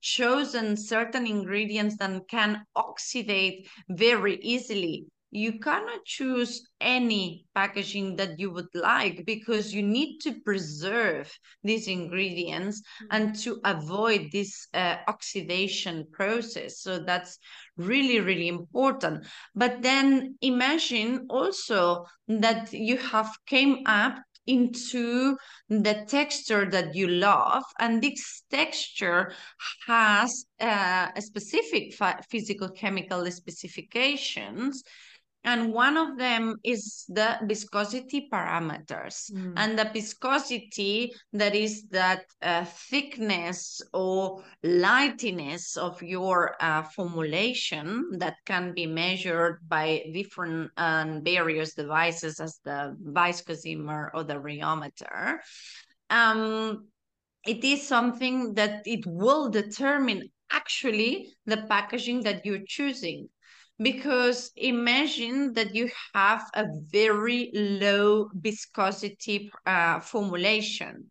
chosen 0.00 0.76
certain 0.76 1.26
ingredients 1.26 1.96
that 1.98 2.22
can 2.28 2.64
oxidate 2.76 3.66
very 3.88 4.36
easily 4.42 5.06
you 5.34 5.58
cannot 5.58 6.04
choose 6.04 6.68
any 6.78 7.46
packaging 7.54 8.16
that 8.16 8.38
you 8.38 8.50
would 8.50 8.68
like 8.74 9.24
because 9.24 9.72
you 9.72 9.82
need 9.82 10.18
to 10.18 10.34
preserve 10.44 11.32
these 11.64 11.88
ingredients 11.88 12.80
mm-hmm. 12.80 13.06
and 13.10 13.34
to 13.34 13.58
avoid 13.64 14.28
this 14.30 14.68
uh, 14.74 14.96
oxidation 15.08 16.06
process 16.12 16.80
so 16.80 16.98
that's 16.98 17.38
really 17.78 18.20
really 18.20 18.48
important 18.48 19.26
but 19.54 19.80
then 19.80 20.36
imagine 20.42 21.26
also 21.30 22.04
that 22.28 22.70
you 22.72 22.98
have 22.98 23.30
came 23.46 23.78
up 23.86 24.16
into 24.46 25.36
the 25.68 26.04
texture 26.08 26.68
that 26.68 26.94
you 26.94 27.06
love 27.06 27.62
and 27.78 28.02
this 28.02 28.42
texture 28.50 29.32
has 29.86 30.44
uh, 30.60 31.08
a 31.14 31.22
specific 31.22 31.94
physical 32.28 32.68
chemical 32.70 33.24
specifications 33.30 34.82
and 35.44 35.72
one 35.72 35.96
of 35.96 36.18
them 36.18 36.56
is 36.62 37.04
the 37.08 37.38
viscosity 37.44 38.28
parameters. 38.32 39.30
Mm. 39.32 39.54
and 39.56 39.78
the 39.78 39.90
viscosity 39.92 41.12
that 41.32 41.54
is 41.54 41.84
that 41.88 42.24
uh, 42.42 42.64
thickness 42.64 43.80
or 43.92 44.42
lightness 44.62 45.76
of 45.76 46.00
your 46.02 46.56
uh, 46.60 46.82
formulation 46.82 48.18
that 48.18 48.36
can 48.46 48.72
be 48.74 48.86
measured 48.86 49.58
by 49.68 50.04
different 50.12 50.70
um, 50.76 51.22
various 51.24 51.74
devices 51.74 52.40
as 52.40 52.60
the 52.64 52.96
viscosimeter 53.02 54.10
or 54.14 54.24
the 54.24 54.34
rheometer. 54.34 55.38
Um, 56.10 56.88
it 57.46 57.64
is 57.64 57.86
something 57.86 58.54
that 58.54 58.82
it 58.86 59.04
will 59.06 59.50
determine 59.50 60.28
actually 60.52 61.34
the 61.46 61.64
packaging 61.68 62.22
that 62.22 62.44
you're 62.46 62.64
choosing 62.66 63.28
because 63.82 64.50
imagine 64.56 65.52
that 65.54 65.74
you 65.74 65.90
have 66.14 66.48
a 66.54 66.66
very 66.90 67.50
low 67.52 68.28
viscosity 68.34 69.50
uh, 69.66 70.00
formulation. 70.00 71.10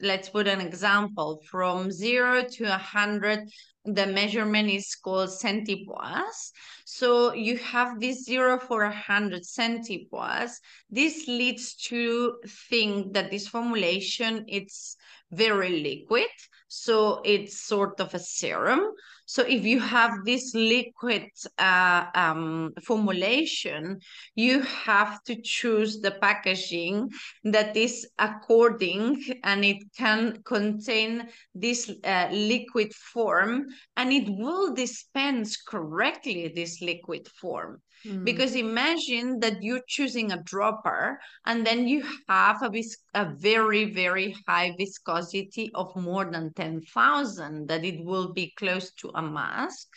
Let's 0.00 0.28
put 0.28 0.48
an 0.48 0.60
example 0.60 1.40
from 1.50 1.90
zero 1.90 2.42
to 2.42 2.64
a 2.64 2.78
hundred. 2.78 3.48
The 3.84 4.06
measurement 4.06 4.68
is 4.68 4.94
called 4.94 5.30
centipoise. 5.30 6.50
So 6.84 7.32
you 7.32 7.56
have 7.58 8.00
this 8.00 8.24
zero 8.24 8.58
for 8.58 8.82
a 8.82 8.94
hundred 8.94 9.42
centipoise. 9.42 10.52
This 10.90 11.26
leads 11.28 11.74
to 11.88 12.36
think 12.68 13.14
that 13.14 13.30
this 13.30 13.48
formulation 13.48 14.44
it's 14.48 14.96
very 15.30 15.82
liquid. 15.82 16.30
So 16.68 17.20
it's 17.24 17.64
sort 17.66 18.00
of 18.00 18.14
a 18.14 18.18
serum. 18.18 18.92
So 19.32 19.44
if 19.44 19.64
you 19.64 19.80
have 19.80 20.26
this 20.26 20.54
liquid 20.54 21.30
uh, 21.56 22.04
um, 22.14 22.74
formulation, 22.84 23.98
you 24.34 24.60
have 24.60 25.22
to 25.22 25.40
choose 25.40 26.02
the 26.02 26.10
packaging 26.10 27.08
that 27.44 27.74
is 27.74 28.06
according 28.18 29.24
and 29.42 29.64
it 29.64 29.78
can 29.96 30.42
contain 30.44 31.30
this 31.54 31.90
uh, 32.04 32.28
liquid 32.30 32.92
form 32.92 33.68
and 33.96 34.12
it 34.12 34.28
will 34.28 34.74
dispense 34.74 35.56
correctly 35.56 36.52
this 36.54 36.82
liquid 36.82 37.26
form. 37.40 37.80
Mm. 38.06 38.24
Because 38.24 38.54
imagine 38.54 39.38
that 39.40 39.62
you're 39.62 39.82
choosing 39.86 40.32
a 40.32 40.42
dropper 40.42 41.18
and 41.46 41.66
then 41.66 41.86
you 41.86 42.04
have 42.28 42.62
a, 42.62 42.70
vis- 42.70 42.98
a 43.14 43.32
very, 43.36 43.92
very 43.92 44.34
high 44.48 44.74
viscosity 44.76 45.70
of 45.74 45.94
more 45.94 46.24
than 46.24 46.52
10,000, 46.54 47.68
that 47.68 47.84
it 47.84 48.04
will 48.04 48.32
be 48.32 48.52
close 48.56 48.92
to 48.94 49.10
a 49.14 49.22
mask. 49.22 49.88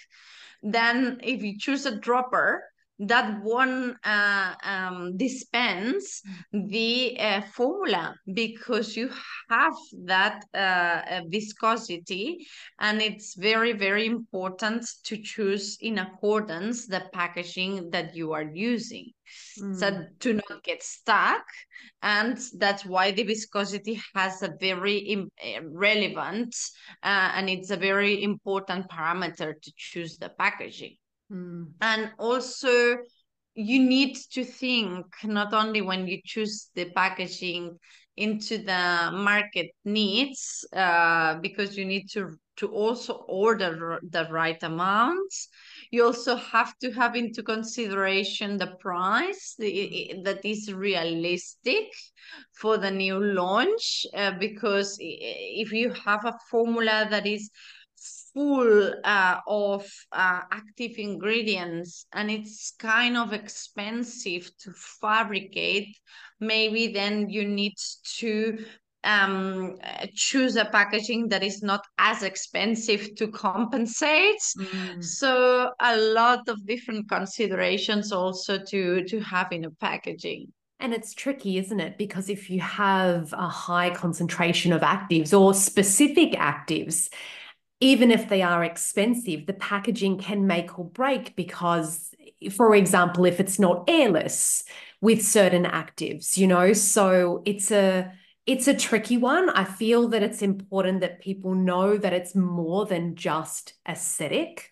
Then 0.62 1.20
if 1.24 1.42
you 1.42 1.58
choose 1.58 1.86
a 1.86 2.00
dropper, 2.00 2.64
that 3.00 3.44
one 3.44 3.98
uh, 4.04 4.54
um, 4.64 5.18
dispense 5.18 6.22
the 6.54 7.20
uh, 7.20 7.42
formula 7.54 8.16
because 8.34 8.96
you 8.96 9.10
have 9.50 9.76
that 10.06 10.46
uh, 10.54 11.22
viscosity 11.28 12.48
and 12.80 13.02
it's 13.02 13.36
very 13.36 13.74
very 13.74 14.06
important 14.06 14.88
to 15.04 15.18
choose 15.18 15.78
in 15.82 16.00
accordance 16.00 16.88
the 16.88 17.04
packaging 17.14 17.90
that 17.90 18.16
you 18.16 18.32
are 18.32 18.50
using. 18.54 19.12
Mm. 19.60 19.76
so 19.76 20.06
to 20.20 20.34
not 20.34 20.64
get 20.64 20.84
stuck 20.84 21.44
and 22.04 22.38
that's 22.60 22.86
why 22.86 23.12
the 23.12 23.24
viscosity 23.24 24.00
has 24.14 24.44
a 24.44 24.54
very 24.60 25.28
eh, 25.42 25.60
relevant 25.64 26.56
uh, 27.02 27.32
and 27.34 27.50
it's 27.50 27.72
a 27.72 27.78
very 27.78 28.22
important 28.22 28.88
parameter 28.88 29.60
to 29.60 29.72
choose 29.76 30.18
the 30.18 30.30
packaging 30.38 30.96
Mm. 31.32 31.72
And 31.82 32.12
also, 32.20 32.98
you 33.56 33.80
need 33.80 34.18
to 34.34 34.44
think 34.44 35.06
not 35.24 35.54
only 35.54 35.82
when 35.82 36.08
you 36.08 36.20
choose 36.24 36.70
the 36.76 36.92
packaging 36.92 37.80
into 38.18 38.58
the 38.58 39.12
market 39.14 39.72
needs 39.84 40.66
uh, 40.74 41.36
because 41.40 41.78
you 41.78 41.86
need 41.86 42.10
to 42.10 42.38
to 42.58 42.68
also 42.70 43.26
order 43.28 44.00
the 44.10 44.26
right 44.32 44.64
amounts 44.64 45.50
you 45.92 46.06
also 46.06 46.38
have 46.38 46.78
to 46.78 46.90
have 46.92 47.14
into 47.14 47.44
consideration 47.44 48.58
the 48.58 48.74
price 48.80 49.56
the, 49.60 50.14
that 50.24 50.40
is 50.46 50.72
realistic 50.72 51.92
for 52.54 52.78
the 52.78 52.90
new 52.90 53.20
launch 53.20 54.06
uh, 54.14 54.32
because 54.40 54.96
if 55.00 55.74
you 55.74 55.92
have 55.92 56.24
a 56.24 56.38
formula 56.50 57.06
that 57.10 57.26
is 57.26 57.50
full 58.36 58.94
uh, 59.04 59.40
of 59.48 59.90
uh, 60.12 60.42
active 60.52 60.92
ingredients 60.98 62.06
and 62.14 62.30
it's 62.30 62.74
kind 62.78 63.18
of 63.18 63.34
expensive 63.34 64.52
to 64.60 64.72
fabricate 65.02 65.98
maybe 66.40 66.88
then 66.88 67.30
you 67.30 67.48
need 67.48 67.74
to 68.04 68.64
um, 69.06 69.78
choose 70.14 70.56
a 70.56 70.66
packaging 70.66 71.30
that 71.30 71.44
is 71.44 71.62
not 71.62 71.86
as 71.98 72.24
expensive 72.24 73.16
to 73.16 73.28
compensate. 73.28 74.42
Mm. 74.58 75.04
So 75.04 75.72
a 75.80 75.98
lot 75.98 76.50
of 76.50 76.66
different 76.66 77.08
considerations 77.08 78.12
also 78.12 78.58
to 78.58 79.04
to 79.04 79.20
have 79.20 79.52
in 79.52 79.66
a 79.66 79.72
packaging. 79.72 80.52
And 80.80 80.94
it's 80.94 81.14
tricky, 81.14 81.58
isn't 81.58 81.80
it? 81.80 81.98
Because 81.98 82.30
if 82.30 82.50
you 82.50 82.60
have 82.60 83.32
a 83.32 83.48
high 83.48 83.92
concentration 83.92 84.74
of 84.74 84.82
actives 84.82 85.40
or 85.40 85.54
specific 85.54 86.34
actives, 86.34 87.10
even 87.80 88.12
if 88.12 88.30
they 88.30 88.42
are 88.42 88.64
expensive, 88.64 89.46
the 89.46 89.54
packaging 89.54 90.18
can 90.18 90.48
make 90.48 90.80
or 90.80 90.86
break 90.86 91.36
because, 91.36 92.14
for 92.52 92.76
example, 92.76 93.26
if 93.26 93.40
it's 93.40 93.60
not 93.60 93.84
airless 93.90 94.64
with 95.02 95.24
certain 95.24 95.66
actives, 95.66 96.38
you 96.38 96.48
know, 96.48 96.74
so 96.74 97.42
it's 97.46 97.72
a 97.72 98.12
it's 98.46 98.68
a 98.68 98.76
tricky 98.76 99.18
one. 99.18 99.50
I 99.50 99.64
feel 99.64 100.08
that 100.10 100.22
it's 100.22 100.44
important 100.44 101.02
that 101.02 101.22
people 101.22 101.56
know 101.56 101.98
that 101.98 102.14
it's 102.14 102.36
more 102.36 102.86
than 102.86 103.16
just 103.16 103.74
aesthetic. 103.88 104.72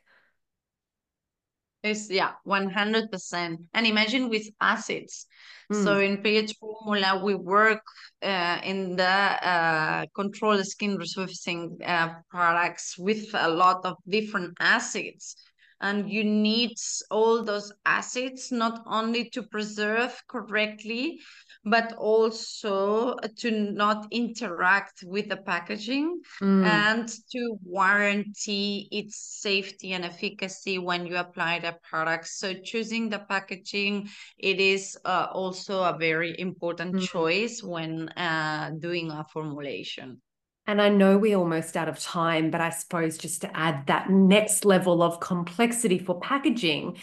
It's 1.84 2.10
yeah, 2.10 2.32
100%. 2.48 3.58
And 3.74 3.86
imagine 3.86 4.30
with 4.30 4.48
acids. 4.62 5.28
Mm. 5.72 5.84
So 5.84 6.00
in 6.00 6.17
PH 6.17 6.56
Formula, 6.56 7.22
we 7.24 7.36
work 7.36 7.84
uh, 8.22 8.60
in 8.63 8.96
the 8.96 9.04
uh, 9.04 10.06
controlled 10.15 10.65
skin 10.65 10.98
resurfacing 10.98 11.86
uh, 11.86 12.13
products 12.30 12.98
with 12.98 13.30
a 13.34 13.50
lot 13.50 13.86
of 13.86 13.98
different 14.08 14.54
acids 14.60 15.36
and 15.84 16.10
you 16.10 16.24
need 16.24 16.72
all 17.12 17.43
those 17.43 17.72
acids 17.86 18.52
not 18.52 18.82
only 18.88 19.30
to 19.30 19.43
preserve 19.43 20.24
correctly 20.28 21.19
but 21.65 21.93
also 21.93 23.15
to 23.38 23.52
not 23.52 24.08
interact 24.12 25.04
with 25.06 25.30
the 25.30 25.38
packaging 25.38 26.19
mm. 26.41 26.65
and 26.65 27.08
to 27.32 27.58
warranty 27.63 28.88
its 28.91 29.17
safety 29.41 29.93
and 29.93 30.06
efficacy 30.06 30.78
when 30.78 31.06
you 31.06 31.17
apply 31.17 31.60
the 31.60 31.76
product 31.89 32.28
so 32.28 32.54
choosing 32.54 33.10
the 33.10 33.19
packaging 33.19 34.10
it 34.38 34.60
is 34.60 34.98
uh, 35.06 35.28
also 35.32 35.84
a 35.84 35.98
very 35.98 36.34
important 36.39 36.96
mm. 36.96 37.02
choice 37.02 37.62
when 37.62 38.10
uh, 38.10 38.72
doing 38.80 39.12
a 39.12 39.26
formulation 39.32 40.22
and 40.65 40.82
I 40.82 40.89
know 40.89 41.17
we're 41.17 41.38
almost 41.38 41.76
out 41.76 41.89
of 41.89 41.99
time, 41.99 42.49
but 42.49 42.62
I 42.62 42.69
suppose 42.69 43.17
just 43.17 43.41
to 43.41 43.58
add 43.58 43.88
that 43.88 44.10
next 44.10 44.63
level 44.65 45.04
of 45.04 45.19
complexity 45.19 45.99
for 45.99 46.19
packaging, 46.19 46.97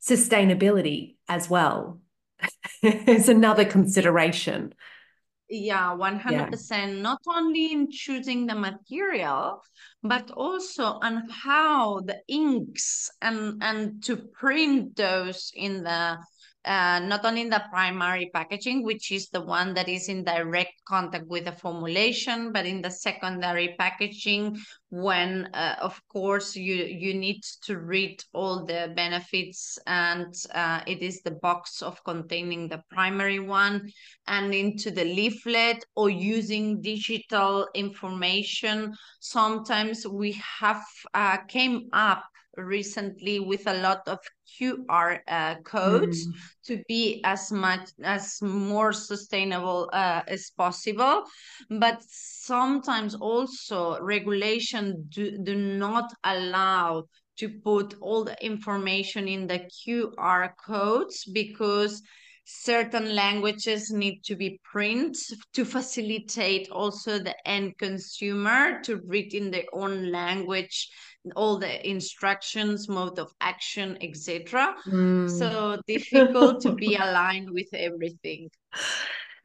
sustainability 0.00 1.16
as 1.28 1.50
well 1.50 2.00
is 2.82 3.28
another 3.28 3.64
consideration. 3.64 4.74
Yeah, 5.48 5.94
100%. 5.94 6.70
Yeah. 6.70 6.86
Not 7.02 7.20
only 7.26 7.72
in 7.72 7.90
choosing 7.90 8.46
the 8.46 8.54
material, 8.54 9.62
but 10.02 10.30
also 10.30 10.84
on 10.84 11.28
how 11.28 12.00
the 12.00 12.20
inks 12.26 13.10
and, 13.20 13.62
and 13.62 14.02
to 14.04 14.16
print 14.16 14.96
those 14.96 15.52
in 15.54 15.82
the 15.82 16.18
uh, 16.64 17.00
not 17.00 17.24
only 17.24 17.40
in 17.42 17.50
the 17.50 17.62
primary 17.70 18.30
packaging, 18.32 18.84
which 18.84 19.10
is 19.10 19.28
the 19.28 19.40
one 19.40 19.74
that 19.74 19.88
is 19.88 20.08
in 20.08 20.22
direct 20.22 20.72
contact 20.86 21.26
with 21.26 21.44
the 21.44 21.52
formulation, 21.52 22.52
but 22.52 22.66
in 22.66 22.80
the 22.80 22.90
secondary 22.90 23.74
packaging, 23.78 24.56
when 24.90 25.48
uh, 25.54 25.74
of 25.80 26.00
course 26.08 26.54
you 26.54 26.74
you 26.84 27.14
need 27.14 27.40
to 27.62 27.78
read 27.78 28.22
all 28.34 28.64
the 28.64 28.92
benefits 28.94 29.78
and 29.86 30.34
uh, 30.54 30.80
it 30.86 31.00
is 31.02 31.22
the 31.22 31.38
box 31.42 31.82
of 31.82 32.04
containing 32.04 32.68
the 32.68 32.82
primary 32.90 33.40
one 33.40 33.90
and 34.26 34.54
into 34.54 34.90
the 34.90 35.04
leaflet 35.04 35.82
or 35.96 36.10
using 36.10 36.80
digital 36.82 37.66
information. 37.74 38.92
Sometimes 39.20 40.06
we 40.06 40.32
have 40.60 40.84
uh, 41.14 41.38
came 41.48 41.88
up 41.92 42.24
recently 42.56 43.40
with 43.40 43.66
a 43.66 43.74
lot 43.74 44.06
of 44.06 44.18
QR 44.46 45.20
uh, 45.28 45.56
codes 45.64 46.26
mm. 46.26 46.32
to 46.66 46.82
be 46.88 47.20
as 47.24 47.50
much 47.50 47.90
as 48.02 48.40
more 48.42 48.92
sustainable 48.92 49.88
uh, 49.92 50.22
as 50.26 50.50
possible. 50.56 51.24
But 51.70 52.02
sometimes 52.08 53.14
also 53.14 54.00
regulation 54.00 55.06
do, 55.08 55.38
do 55.42 55.54
not 55.54 56.12
allow 56.24 57.04
to 57.38 57.48
put 57.48 57.94
all 58.00 58.24
the 58.24 58.44
information 58.44 59.26
in 59.26 59.46
the 59.46 59.68
QR 59.70 60.50
codes 60.64 61.24
because 61.24 62.02
certain 62.44 63.14
languages 63.14 63.90
need 63.90 64.22
to 64.24 64.36
be 64.36 64.60
print 64.64 65.16
to 65.54 65.64
facilitate 65.64 66.68
also 66.70 67.18
the 67.18 67.34
end 67.48 67.76
consumer 67.78 68.80
to 68.82 69.00
read 69.06 69.32
in 69.32 69.50
their 69.50 69.64
own 69.72 70.10
language 70.10 70.88
all 71.36 71.56
the 71.56 71.88
instructions 71.88 72.88
mode 72.88 73.18
of 73.18 73.32
action 73.40 73.96
etc 74.00 74.74
mm. 74.86 75.30
so 75.30 75.80
difficult 75.86 76.60
to 76.60 76.72
be 76.72 76.96
aligned 76.96 77.50
with 77.50 77.68
everything 77.72 78.50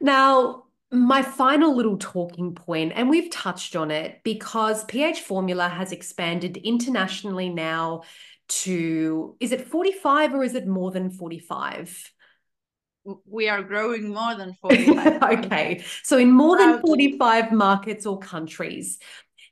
now 0.00 0.64
my 0.90 1.20
final 1.20 1.76
little 1.76 1.98
talking 1.98 2.54
point, 2.54 2.92
and 2.94 3.10
we've 3.10 3.30
touched 3.30 3.76
on 3.76 3.90
it 3.90 4.22
because 4.24 4.84
PH 4.84 5.20
Formula 5.20 5.68
has 5.68 5.92
expanded 5.92 6.56
internationally 6.56 7.50
now 7.50 8.02
to, 8.48 9.36
is 9.38 9.52
it 9.52 9.68
45 9.68 10.34
or 10.34 10.42
is 10.42 10.54
it 10.54 10.66
more 10.66 10.90
than 10.90 11.10
45? 11.10 12.12
we 13.24 13.48
are 13.48 13.62
growing 13.62 14.12
more 14.12 14.34
than 14.34 14.54
45. 14.54 15.22
okay. 15.44 15.82
So 16.02 16.18
in 16.18 16.30
more 16.30 16.58
than 16.58 16.80
45 16.80 17.52
markets 17.52 18.06
or 18.06 18.18
countries. 18.18 18.98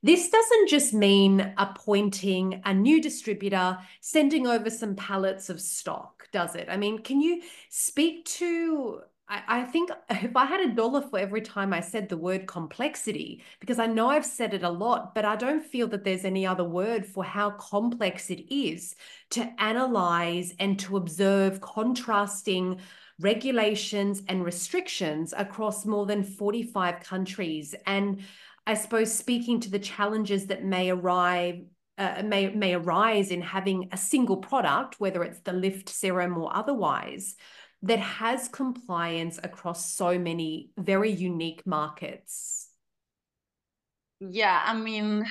This 0.06 0.30
doesn't 0.30 0.68
just 0.68 0.94
mean 0.94 1.52
appointing 1.58 2.62
a 2.64 2.72
new 2.72 3.02
distributor, 3.02 3.76
sending 4.00 4.46
over 4.46 4.70
some 4.70 4.94
pallets 4.94 5.50
of 5.50 5.60
stock, 5.60 6.28
does 6.30 6.54
it? 6.54 6.68
I 6.70 6.76
mean, 6.76 7.00
can 7.00 7.20
you 7.20 7.42
speak 7.70 8.24
to 8.36 9.00
I, 9.28 9.42
I 9.48 9.62
think 9.64 9.90
if 10.10 10.36
I 10.36 10.44
had 10.44 10.60
a 10.60 10.74
dollar 10.74 11.00
for 11.00 11.18
every 11.18 11.40
time 11.40 11.72
I 11.72 11.80
said 11.80 12.08
the 12.08 12.16
word 12.16 12.46
complexity, 12.46 13.42
because 13.58 13.80
I 13.80 13.88
know 13.88 14.08
I've 14.08 14.24
said 14.24 14.54
it 14.54 14.62
a 14.62 14.70
lot, 14.70 15.12
but 15.12 15.24
I 15.24 15.34
don't 15.34 15.66
feel 15.66 15.88
that 15.88 16.04
there's 16.04 16.24
any 16.24 16.46
other 16.46 16.62
word 16.62 17.04
for 17.04 17.24
how 17.24 17.50
complex 17.50 18.30
it 18.30 18.54
is 18.54 18.94
to 19.30 19.52
analyze 19.58 20.54
and 20.60 20.78
to 20.78 20.98
observe 20.98 21.60
contrasting 21.60 22.78
regulations 23.18 24.22
and 24.28 24.44
restrictions 24.44 25.32
across 25.36 25.86
more 25.86 26.06
than 26.06 26.22
45 26.22 27.00
countries. 27.00 27.74
And 27.86 28.20
I 28.66 28.74
suppose 28.74 29.14
speaking 29.14 29.60
to 29.60 29.70
the 29.70 29.78
challenges 29.78 30.46
that 30.46 30.64
may 30.64 30.90
arrive 30.90 31.60
uh, 31.98 32.22
may 32.24 32.50
may 32.50 32.74
arise 32.74 33.30
in 33.30 33.40
having 33.40 33.88
a 33.92 33.96
single 33.96 34.36
product, 34.36 34.96
whether 34.98 35.22
it's 35.22 35.40
the 35.40 35.52
lift 35.52 35.88
serum 35.88 36.36
or 36.36 36.54
otherwise, 36.54 37.36
that 37.82 38.00
has 38.00 38.48
compliance 38.48 39.38
across 39.42 39.92
so 39.94 40.18
many 40.18 40.70
very 40.76 41.10
unique 41.10 41.66
markets. 41.66 42.68
Yeah, 44.20 44.62
I 44.64 44.74
mean, 44.74 45.24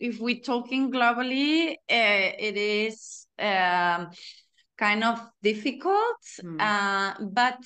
if 0.00 0.18
we're 0.18 0.40
talking 0.40 0.90
globally, 0.90 1.72
uh, 1.72 2.32
it 2.38 2.56
is 2.56 3.26
um, 3.38 4.10
kind 4.76 5.04
of 5.04 5.20
difficult. 5.42 6.18
Mm. 6.42 6.60
Uh, 6.60 7.24
but 7.24 7.58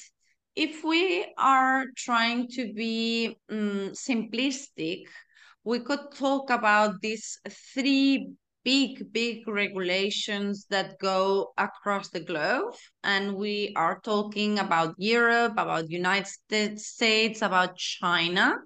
if 0.59 0.83
we 0.83 1.25
are 1.39 1.85
trying 1.97 2.49
to 2.49 2.73
be 2.73 3.39
um, 3.49 3.93
simplistic, 3.95 5.05
we 5.63 5.79
could 5.79 6.11
talk 6.17 6.51
about 6.51 7.01
these 7.01 7.39
three 7.73 8.33
big, 8.65 9.13
big 9.13 9.47
regulations 9.47 10.67
that 10.69 10.99
go 10.99 11.53
across 11.57 12.09
the 12.09 12.19
globe. 12.19 12.75
And 13.05 13.37
we 13.37 13.73
are 13.77 14.01
talking 14.03 14.59
about 14.59 14.97
Europe, 14.99 15.53
about 15.53 15.91
United 15.91 16.81
States, 16.81 17.41
about 17.41 17.77
China. 17.77 18.57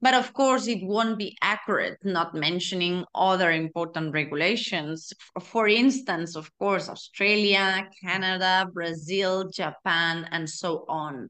But 0.00 0.14
of 0.14 0.32
course 0.32 0.66
it 0.66 0.80
won't 0.82 1.18
be 1.18 1.36
accurate 1.42 1.98
not 2.04 2.34
mentioning 2.34 3.04
other 3.14 3.50
important 3.50 4.12
regulations. 4.12 5.12
For 5.40 5.68
instance 5.68 6.36
of 6.36 6.50
course 6.58 6.88
australia 6.88 7.88
canada 8.02 8.68
brazil 8.72 9.48
japan 9.48 10.28
and 10.30 10.48
so 10.48 10.84
on. 10.88 11.28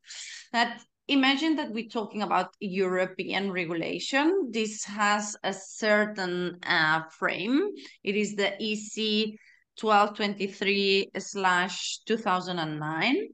That 0.52 0.82
imagine 1.08 1.56
that 1.56 1.72
we're 1.72 1.88
talking 1.88 2.22
about 2.22 2.54
european 2.60 3.52
regulation. 3.52 4.50
This 4.50 4.84
has 4.84 5.36
a 5.44 5.52
certain 5.52 6.58
uh, 6.66 7.02
frame. 7.10 7.70
It 8.02 8.16
is 8.16 8.34
the 8.34 8.52
ec 8.60 9.38
1223 9.80 11.10
slash 11.18 12.00
2009 12.06 13.28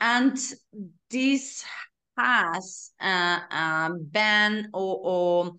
and 0.00 0.38
this 1.10 1.64
has 2.16 2.90
a, 3.00 3.06
a 3.06 3.90
ban 3.98 4.68
or, 4.72 5.00
or 5.02 5.52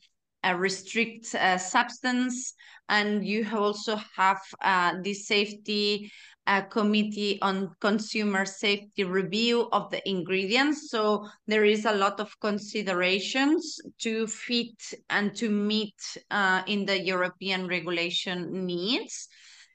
a 0.44 0.56
restrict 0.56 1.34
uh, 1.36 1.58
substance. 1.58 2.54
And 2.90 3.26
you 3.26 3.48
also 3.52 4.00
have 4.16 4.42
uh, 4.62 4.94
the 5.02 5.14
safety 5.14 6.12
uh, 6.46 6.62
committee 6.62 7.40
on 7.42 7.72
consumer 7.80 8.46
safety 8.46 9.06
review 9.06 9.70
of 9.72 9.90
the 9.92 10.08
ingredients. 10.08 10.90
So 10.90 11.28
there 11.48 11.64
is 11.64 11.86
a 11.86 11.94
lot 11.94 12.20
of 12.20 12.38
considerations 12.42 13.80
to 14.00 14.28
fit 14.28 14.94
and 15.10 15.34
to 15.38 15.50
meet 15.50 15.96
uh, 16.30 16.64
in 16.68 16.86
the 16.86 17.00
european 17.00 17.68
regulation 17.68 18.66
needs 18.66 19.30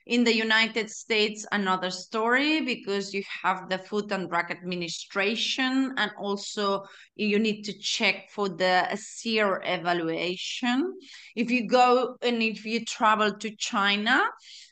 in 0.09 0.25
the 0.25 0.35
United 0.35 0.91
States, 0.91 1.47
another 1.53 1.91
story 1.91 2.63
because 2.63 3.13
you 3.13 3.23
have 3.43 3.69
the 3.69 3.77
Food 3.77 4.11
and 4.11 4.29
Drug 4.31 4.51
Administration, 4.51 5.95
and 5.99 6.11
also 6.19 6.85
you 7.15 7.39
need 7.39 7.63
to 7.65 7.79
check 7.79 8.31
for 8.31 8.49
the 8.49 8.89
CIR 8.97 9.63
evaluation. 9.65 10.95
If 11.37 11.51
you 11.51 11.69
go 11.69 12.17
and 12.23 12.43
if 12.43 12.65
you 12.65 12.87
travel 12.87 13.33
to 13.35 13.55
China, 13.57 14.23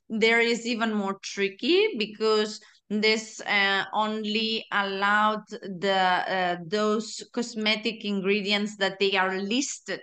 there 0.09 0.40
is 0.40 0.66
even 0.66 0.94
more 0.94 1.18
tricky 1.22 1.96
because 1.99 2.59
this 2.88 3.40
uh, 3.42 3.85
only 3.92 4.64
allowed 4.72 5.44
the 5.51 5.92
uh, 5.92 6.57
those 6.66 7.22
cosmetic 7.35 8.07
ingredients 8.07 8.77
that 8.77 8.99
they 8.99 9.16
are 9.16 9.37
listed 9.38 10.01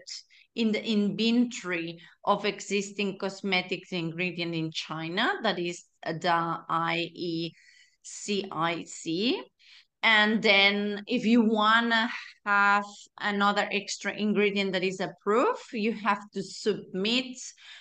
in 0.56 0.72
the 0.72 0.86
inventory 0.86 2.00
of 2.26 2.46
existing 2.46 3.18
cosmetics 3.18 3.92
ingredient 3.92 4.54
in 4.54 4.72
China, 4.72 5.34
that 5.44 5.60
is 5.60 5.84
the 6.06 6.60
IECIC. 8.52 9.42
And 10.06 10.44
then 10.44 11.04
if 11.08 11.26
you 11.26 11.42
want 11.42 11.92
to 11.92 12.10
have 12.46 12.86
another 13.22 13.68
extra 13.72 14.14
ingredient 14.14 14.74
that 14.74 14.84
is 14.84 15.00
approved, 15.00 15.72
you 15.72 15.94
have 15.94 16.30
to 16.34 16.44
submit, 16.44 17.38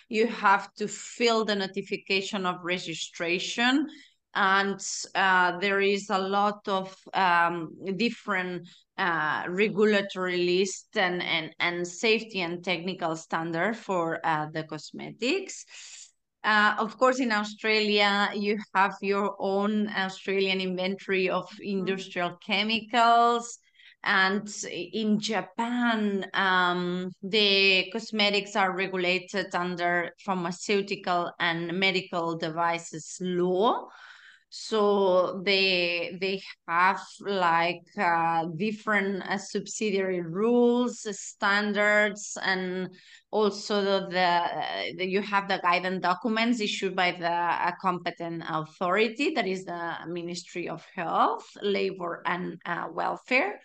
you 0.08 0.28
have 0.28 0.72
to 0.74 0.86
fill 0.86 1.44
the 1.44 1.56
notification 1.56 2.46
of 2.46 2.62
registration, 2.62 3.88
and 4.34 4.80
uh, 5.14 5.58
there 5.58 5.80
is 5.80 6.08
a 6.08 6.18
lot 6.18 6.66
of 6.66 6.94
um, 7.12 7.74
different 7.96 8.68
uh, 8.96 9.44
regulatory 9.48 10.38
list 10.38 10.88
and, 10.96 11.22
and, 11.22 11.54
and 11.60 11.86
safety 11.86 12.40
and 12.40 12.64
technical 12.64 13.16
standard 13.16 13.76
for 13.76 14.24
uh, 14.24 14.46
the 14.52 14.64
cosmetics. 14.64 15.64
Uh, 16.44 16.74
of 16.78 16.98
course, 16.98 17.20
in 17.20 17.30
Australia, 17.30 18.30
you 18.34 18.58
have 18.74 18.96
your 19.02 19.36
own 19.38 19.88
Australian 19.88 20.60
inventory 20.60 21.28
of 21.28 21.44
mm-hmm. 21.50 21.78
industrial 21.78 22.38
chemicals. 22.44 23.58
And 24.04 24.52
in 24.66 25.20
Japan, 25.20 26.26
um, 26.34 27.12
the 27.22 27.88
cosmetics 27.92 28.56
are 28.56 28.74
regulated 28.74 29.54
under 29.54 30.10
pharmaceutical 30.24 31.30
and 31.38 31.78
medical 31.78 32.36
devices 32.36 33.18
law 33.20 33.88
so 34.54 35.40
they 35.46 36.18
they 36.20 36.42
have 36.68 37.00
like 37.20 37.86
uh, 37.96 38.44
different 38.54 39.22
uh, 39.22 39.38
subsidiary 39.38 40.20
rules 40.20 41.06
standards 41.18 42.36
and 42.42 42.90
also 43.30 43.82
the, 43.82 44.08
the, 44.10 44.20
uh, 44.20 44.82
the, 44.98 45.06
you 45.08 45.22
have 45.22 45.48
the 45.48 45.58
guidance 45.62 46.02
documents 46.02 46.60
issued 46.60 46.94
by 46.94 47.12
the 47.12 47.32
uh, 47.32 47.72
competent 47.80 48.44
authority 48.46 49.30
that 49.30 49.46
is 49.46 49.64
the 49.64 49.94
ministry 50.06 50.68
of 50.68 50.84
health 50.94 51.48
labor 51.62 52.22
and 52.26 52.60
uh, 52.66 52.88
welfare 52.92 53.58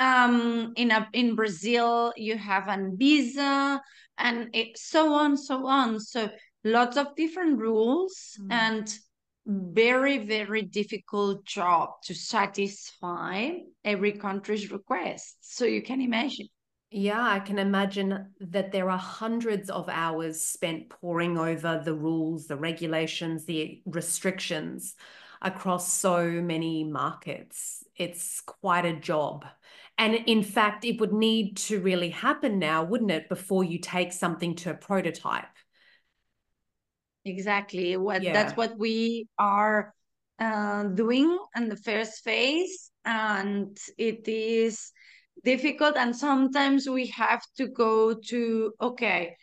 um, 0.00 0.72
in 0.74 0.90
a, 0.90 1.08
in 1.12 1.36
brazil 1.36 2.12
you 2.16 2.36
have 2.36 2.64
ANVISA 2.64 3.78
and 4.18 4.48
it, 4.54 4.76
so 4.76 5.12
on 5.12 5.36
so 5.36 5.68
on 5.68 6.00
so 6.00 6.28
lots 6.64 6.96
of 6.96 7.14
different 7.14 7.60
rules 7.60 8.36
mm. 8.40 8.50
and 8.50 8.98
very 9.46 10.18
very 10.18 10.62
difficult 10.62 11.44
job 11.44 11.90
to 12.02 12.14
satisfy 12.14 13.50
every 13.84 14.12
country's 14.12 14.70
request 14.70 15.36
so 15.40 15.64
you 15.64 15.82
can 15.82 16.00
imagine 16.00 16.46
yeah, 16.92 17.22
I 17.22 17.38
can 17.38 17.60
imagine 17.60 18.32
that 18.40 18.72
there 18.72 18.90
are 18.90 18.98
hundreds 18.98 19.70
of 19.70 19.88
hours 19.88 20.44
spent 20.44 20.88
poring 20.88 21.38
over 21.38 21.80
the 21.84 21.94
rules, 21.94 22.48
the 22.48 22.56
regulations, 22.56 23.44
the 23.44 23.80
restrictions 23.86 24.96
across 25.40 25.92
so 25.92 26.28
many 26.28 26.82
markets. 26.82 27.84
It's 27.94 28.40
quite 28.40 28.84
a 28.86 28.96
job. 28.96 29.44
And 29.98 30.14
in 30.14 30.42
fact, 30.42 30.84
it 30.84 31.00
would 31.00 31.12
need 31.12 31.58
to 31.58 31.78
really 31.80 32.10
happen 32.10 32.58
now, 32.58 32.82
wouldn't 32.82 33.10
it, 33.10 33.28
before 33.28 33.62
you 33.62 33.78
take 33.78 34.12
something 34.12 34.56
to 34.56 34.70
a 34.70 34.74
prototype? 34.74 35.49
Exactly. 37.24 37.96
What 37.96 38.22
yeah. 38.22 38.32
that's 38.32 38.56
what 38.56 38.78
we 38.78 39.28
are 39.38 39.92
uh, 40.38 40.84
doing 40.84 41.38
in 41.56 41.68
the 41.68 41.76
first 41.76 42.24
phase, 42.24 42.90
and 43.04 43.76
it 43.98 44.26
is 44.26 44.90
difficult. 45.44 45.96
And 45.96 46.16
sometimes 46.16 46.88
we 46.88 47.08
have 47.08 47.42
to 47.58 47.68
go 47.68 48.14
to 48.14 48.72
okay, 48.80 49.36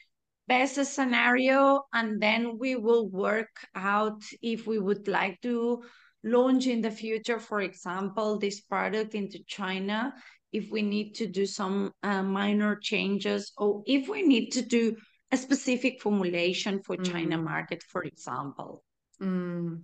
best 0.47 0.83
scenario, 0.85 1.83
and 1.93 2.19
then 2.19 2.57
we 2.57 2.75
will 2.75 3.09
work 3.09 3.53
out 3.75 4.21
if 4.41 4.65
we 4.65 4.79
would 4.79 5.07
like 5.07 5.39
to 5.41 5.83
launch 6.23 6.65
in 6.65 6.81
the 6.81 6.91
future, 6.91 7.39
for 7.39 7.61
example, 7.61 8.39
this 8.39 8.61
product 8.61 9.13
into 9.13 9.39
China. 9.45 10.13
If 10.51 10.71
we 10.71 10.81
need 10.81 11.13
to 11.15 11.27
do 11.27 11.45
some 11.45 11.91
uh, 12.01 12.23
minor 12.23 12.75
changes, 12.81 13.51
or 13.57 13.83
if 13.85 14.07
we 14.07 14.23
need 14.23 14.51
to 14.51 14.61
do 14.63 14.95
a 15.31 15.37
specific 15.37 16.01
formulation 16.01 16.81
for 16.81 16.97
mm. 16.97 17.11
China 17.11 17.37
market, 17.37 17.83
for 17.83 18.03
example. 18.03 18.83
Mm. 19.21 19.81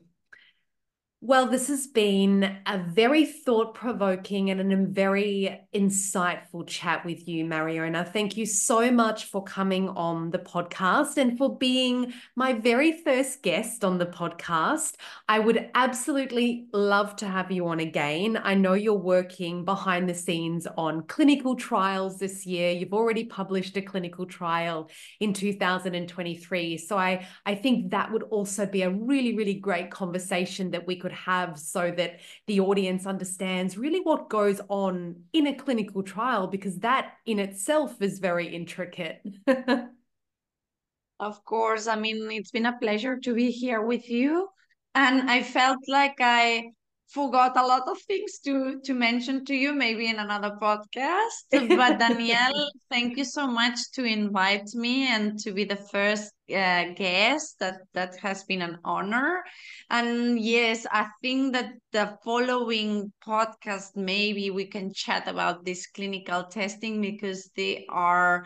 Well, 1.25 1.45
this 1.47 1.69
has 1.69 1.87
been 1.87 2.57
a 2.65 2.77
very 2.77 3.25
thought 3.25 3.75
provoking 3.75 4.49
and 4.49 4.73
a 4.73 4.85
very 4.91 5.61
insightful 5.73 6.67
chat 6.67 7.05
with 7.05 7.29
you, 7.29 7.45
Mariona. 7.45 8.05
Thank 8.05 8.35
you 8.35 8.45
so 8.45 8.91
much 8.91 9.23
for 9.23 9.41
coming 9.41 9.87
on 9.87 10.31
the 10.31 10.39
podcast 10.39 11.15
and 11.15 11.37
for 11.37 11.57
being 11.57 12.11
my 12.35 12.51
very 12.51 12.91
first 12.91 13.41
guest 13.41 13.85
on 13.85 13.99
the 13.99 14.05
podcast. 14.05 14.95
I 15.29 15.39
would 15.39 15.69
absolutely 15.75 16.67
love 16.73 17.15
to 17.15 17.25
have 17.25 17.53
you 17.53 17.69
on 17.69 17.79
again. 17.79 18.37
I 18.43 18.55
know 18.55 18.73
you're 18.73 18.93
working 18.93 19.63
behind 19.63 20.09
the 20.09 20.13
scenes 20.13 20.67
on 20.77 21.03
clinical 21.03 21.55
trials 21.55 22.19
this 22.19 22.45
year. 22.45 22.71
You've 22.71 22.93
already 22.93 23.23
published 23.23 23.77
a 23.77 23.81
clinical 23.81 24.25
trial 24.25 24.89
in 25.21 25.31
2023. 25.31 26.77
So 26.79 26.97
I, 26.97 27.25
I 27.45 27.55
think 27.55 27.91
that 27.91 28.11
would 28.11 28.23
also 28.23 28.65
be 28.65 28.81
a 28.81 28.89
really, 28.89 29.37
really 29.37 29.53
great 29.53 29.89
conversation 29.89 30.71
that 30.71 30.85
we 30.85 30.97
could 30.97 31.12
have 31.13 31.57
so 31.57 31.91
that 31.91 32.19
the 32.47 32.59
audience 32.59 33.05
understands 33.05 33.77
really 33.77 34.01
what 34.01 34.29
goes 34.29 34.59
on 34.69 35.15
in 35.33 35.47
a 35.47 35.55
clinical 35.55 36.03
trial 36.03 36.47
because 36.47 36.79
that 36.79 37.13
in 37.25 37.39
itself 37.39 38.01
is 38.01 38.19
very 38.19 38.47
intricate. 38.47 39.21
of 41.19 41.45
course. 41.45 41.87
I 41.87 41.95
mean, 41.95 42.29
it's 42.31 42.51
been 42.51 42.65
a 42.65 42.77
pleasure 42.77 43.19
to 43.19 43.33
be 43.33 43.51
here 43.51 43.81
with 43.81 44.09
you. 44.09 44.49
And 44.95 45.29
I 45.29 45.41
felt 45.41 45.79
like 45.87 46.17
I 46.19 46.71
forgot 47.13 47.55
a 47.55 47.65
lot 47.65 47.87
of 47.87 48.01
things 48.01 48.39
to 48.39 48.81
to 48.81 48.93
mention 48.93 49.45
to 49.45 49.53
you 49.53 49.73
maybe 49.73 50.07
in 50.07 50.19
another 50.19 50.57
podcast. 50.61 51.45
But 51.77 51.99
danielle 51.99 52.71
thank 52.89 53.17
you 53.17 53.25
so 53.25 53.47
much 53.47 53.77
to 53.93 54.03
invite 54.03 54.67
me 54.73 55.07
and 55.07 55.37
to 55.39 55.51
be 55.53 55.63
the 55.63 55.81
first 55.93 56.33
uh, 56.49 56.85
guest. 56.95 57.59
That 57.59 57.81
that 57.93 58.17
has 58.17 58.43
been 58.43 58.61
an 58.61 58.79
honor. 58.83 59.43
And 59.89 60.39
yes 60.39 60.85
i 60.91 61.07
think 61.21 61.53
that 61.53 61.73
the 61.91 62.17
following 62.23 63.11
podcast 63.25 63.95
maybe 63.95 64.49
we 64.49 64.65
can 64.65 64.91
chat 64.93 65.27
about 65.27 65.65
this 65.65 65.87
clinical 65.87 66.43
testing 66.45 67.01
because 67.01 67.51
they 67.55 67.85
are 67.89 68.45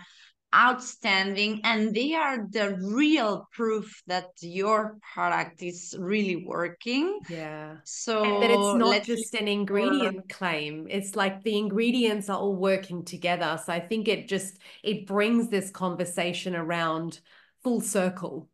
outstanding 0.55 1.59
and 1.63 1.93
they 1.93 2.13
are 2.13 2.47
the 2.49 2.77
real 2.81 3.47
proof 3.51 4.01
that 4.07 4.29
your 4.41 4.97
product 5.13 5.61
is 5.61 5.95
really 5.99 6.45
working. 6.45 7.19
Yeah. 7.29 7.75
So 7.83 8.23
and 8.23 8.41
that 8.41 8.51
it's 8.51 8.75
not 8.75 9.03
just 9.03 9.33
an 9.33 9.47
ingredient 9.47 10.29
claim 10.29 10.87
it's 10.89 11.15
like 11.15 11.43
the 11.43 11.57
ingredients 11.57 12.29
are 12.29 12.37
all 12.37 12.55
working 12.55 13.03
together. 13.03 13.59
So 13.63 13.73
i 13.73 13.79
think 13.79 14.07
it 14.07 14.27
just 14.27 14.59
it 14.83 15.05
brings 15.05 15.49
this 15.49 15.69
conversation 15.69 16.55
around 16.55 17.19
full 17.63 17.81
circle. 17.81 18.49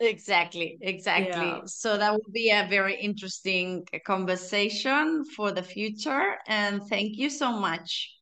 Exactly 0.00 0.78
exactly. 0.80 1.30
Yeah. 1.30 1.60
so 1.64 1.96
that 1.96 2.12
will 2.12 2.32
be 2.32 2.50
a 2.50 2.66
very 2.68 3.00
interesting 3.00 3.86
conversation 4.06 5.24
for 5.24 5.50
the 5.52 5.62
future 5.62 6.36
and 6.46 6.82
thank 6.88 7.16
you 7.16 7.30
so 7.30 7.52
much. 7.52 8.14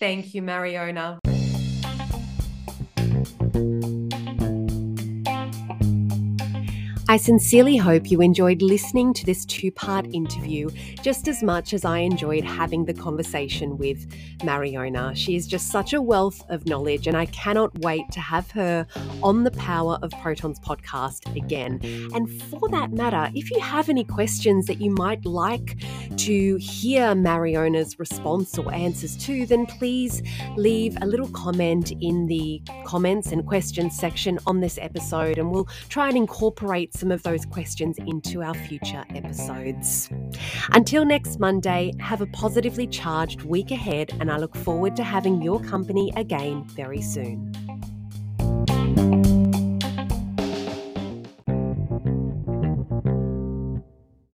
Thank 0.00 0.34
you 0.34 0.42
mariona 0.42 1.19
I 7.10 7.16
sincerely 7.16 7.76
hope 7.76 8.08
you 8.08 8.20
enjoyed 8.20 8.62
listening 8.62 9.12
to 9.14 9.26
this 9.26 9.44
two 9.44 9.72
part 9.72 10.06
interview 10.14 10.70
just 11.02 11.26
as 11.26 11.42
much 11.42 11.74
as 11.74 11.84
I 11.84 11.98
enjoyed 11.98 12.44
having 12.44 12.84
the 12.84 12.94
conversation 12.94 13.76
with 13.76 14.08
Mariona. 14.42 15.16
She 15.16 15.34
is 15.34 15.48
just 15.48 15.72
such 15.72 15.92
a 15.92 16.00
wealth 16.00 16.40
of 16.50 16.66
knowledge, 16.66 17.08
and 17.08 17.16
I 17.16 17.26
cannot 17.26 17.76
wait 17.80 18.04
to 18.12 18.20
have 18.20 18.48
her 18.52 18.86
on 19.24 19.42
the 19.42 19.50
Power 19.50 19.98
of 20.02 20.12
Protons 20.22 20.60
podcast 20.60 21.34
again. 21.34 21.80
And 22.14 22.30
for 22.44 22.68
that 22.68 22.92
matter, 22.92 23.28
if 23.34 23.50
you 23.50 23.58
have 23.58 23.88
any 23.88 24.04
questions 24.04 24.66
that 24.66 24.80
you 24.80 24.92
might 24.92 25.24
like 25.24 25.78
to 26.16 26.56
hear 26.58 27.16
Mariona's 27.16 27.98
response 27.98 28.56
or 28.56 28.72
answers 28.72 29.16
to, 29.16 29.46
then 29.46 29.66
please 29.66 30.22
leave 30.56 30.96
a 31.02 31.06
little 31.06 31.28
comment 31.30 31.90
in 32.00 32.28
the 32.28 32.62
comments 32.84 33.32
and 33.32 33.44
questions 33.44 33.98
section 33.98 34.38
on 34.46 34.60
this 34.60 34.78
episode, 34.80 35.38
and 35.38 35.50
we'll 35.50 35.68
try 35.88 36.06
and 36.06 36.16
incorporate 36.16 36.94
some 37.00 37.10
of 37.10 37.22
those 37.22 37.46
questions 37.46 37.96
into 38.06 38.42
our 38.42 38.54
future 38.54 39.04
episodes. 39.14 40.10
Until 40.72 41.06
next 41.06 41.40
Monday, 41.40 41.92
have 41.98 42.20
a 42.20 42.26
positively 42.26 42.86
charged 42.86 43.42
week 43.42 43.70
ahead, 43.70 44.12
and 44.20 44.30
I 44.30 44.36
look 44.36 44.54
forward 44.54 44.94
to 44.96 45.02
having 45.02 45.40
your 45.40 45.60
company 45.60 46.12
again 46.14 46.64
very 46.76 47.00
soon. 47.00 47.52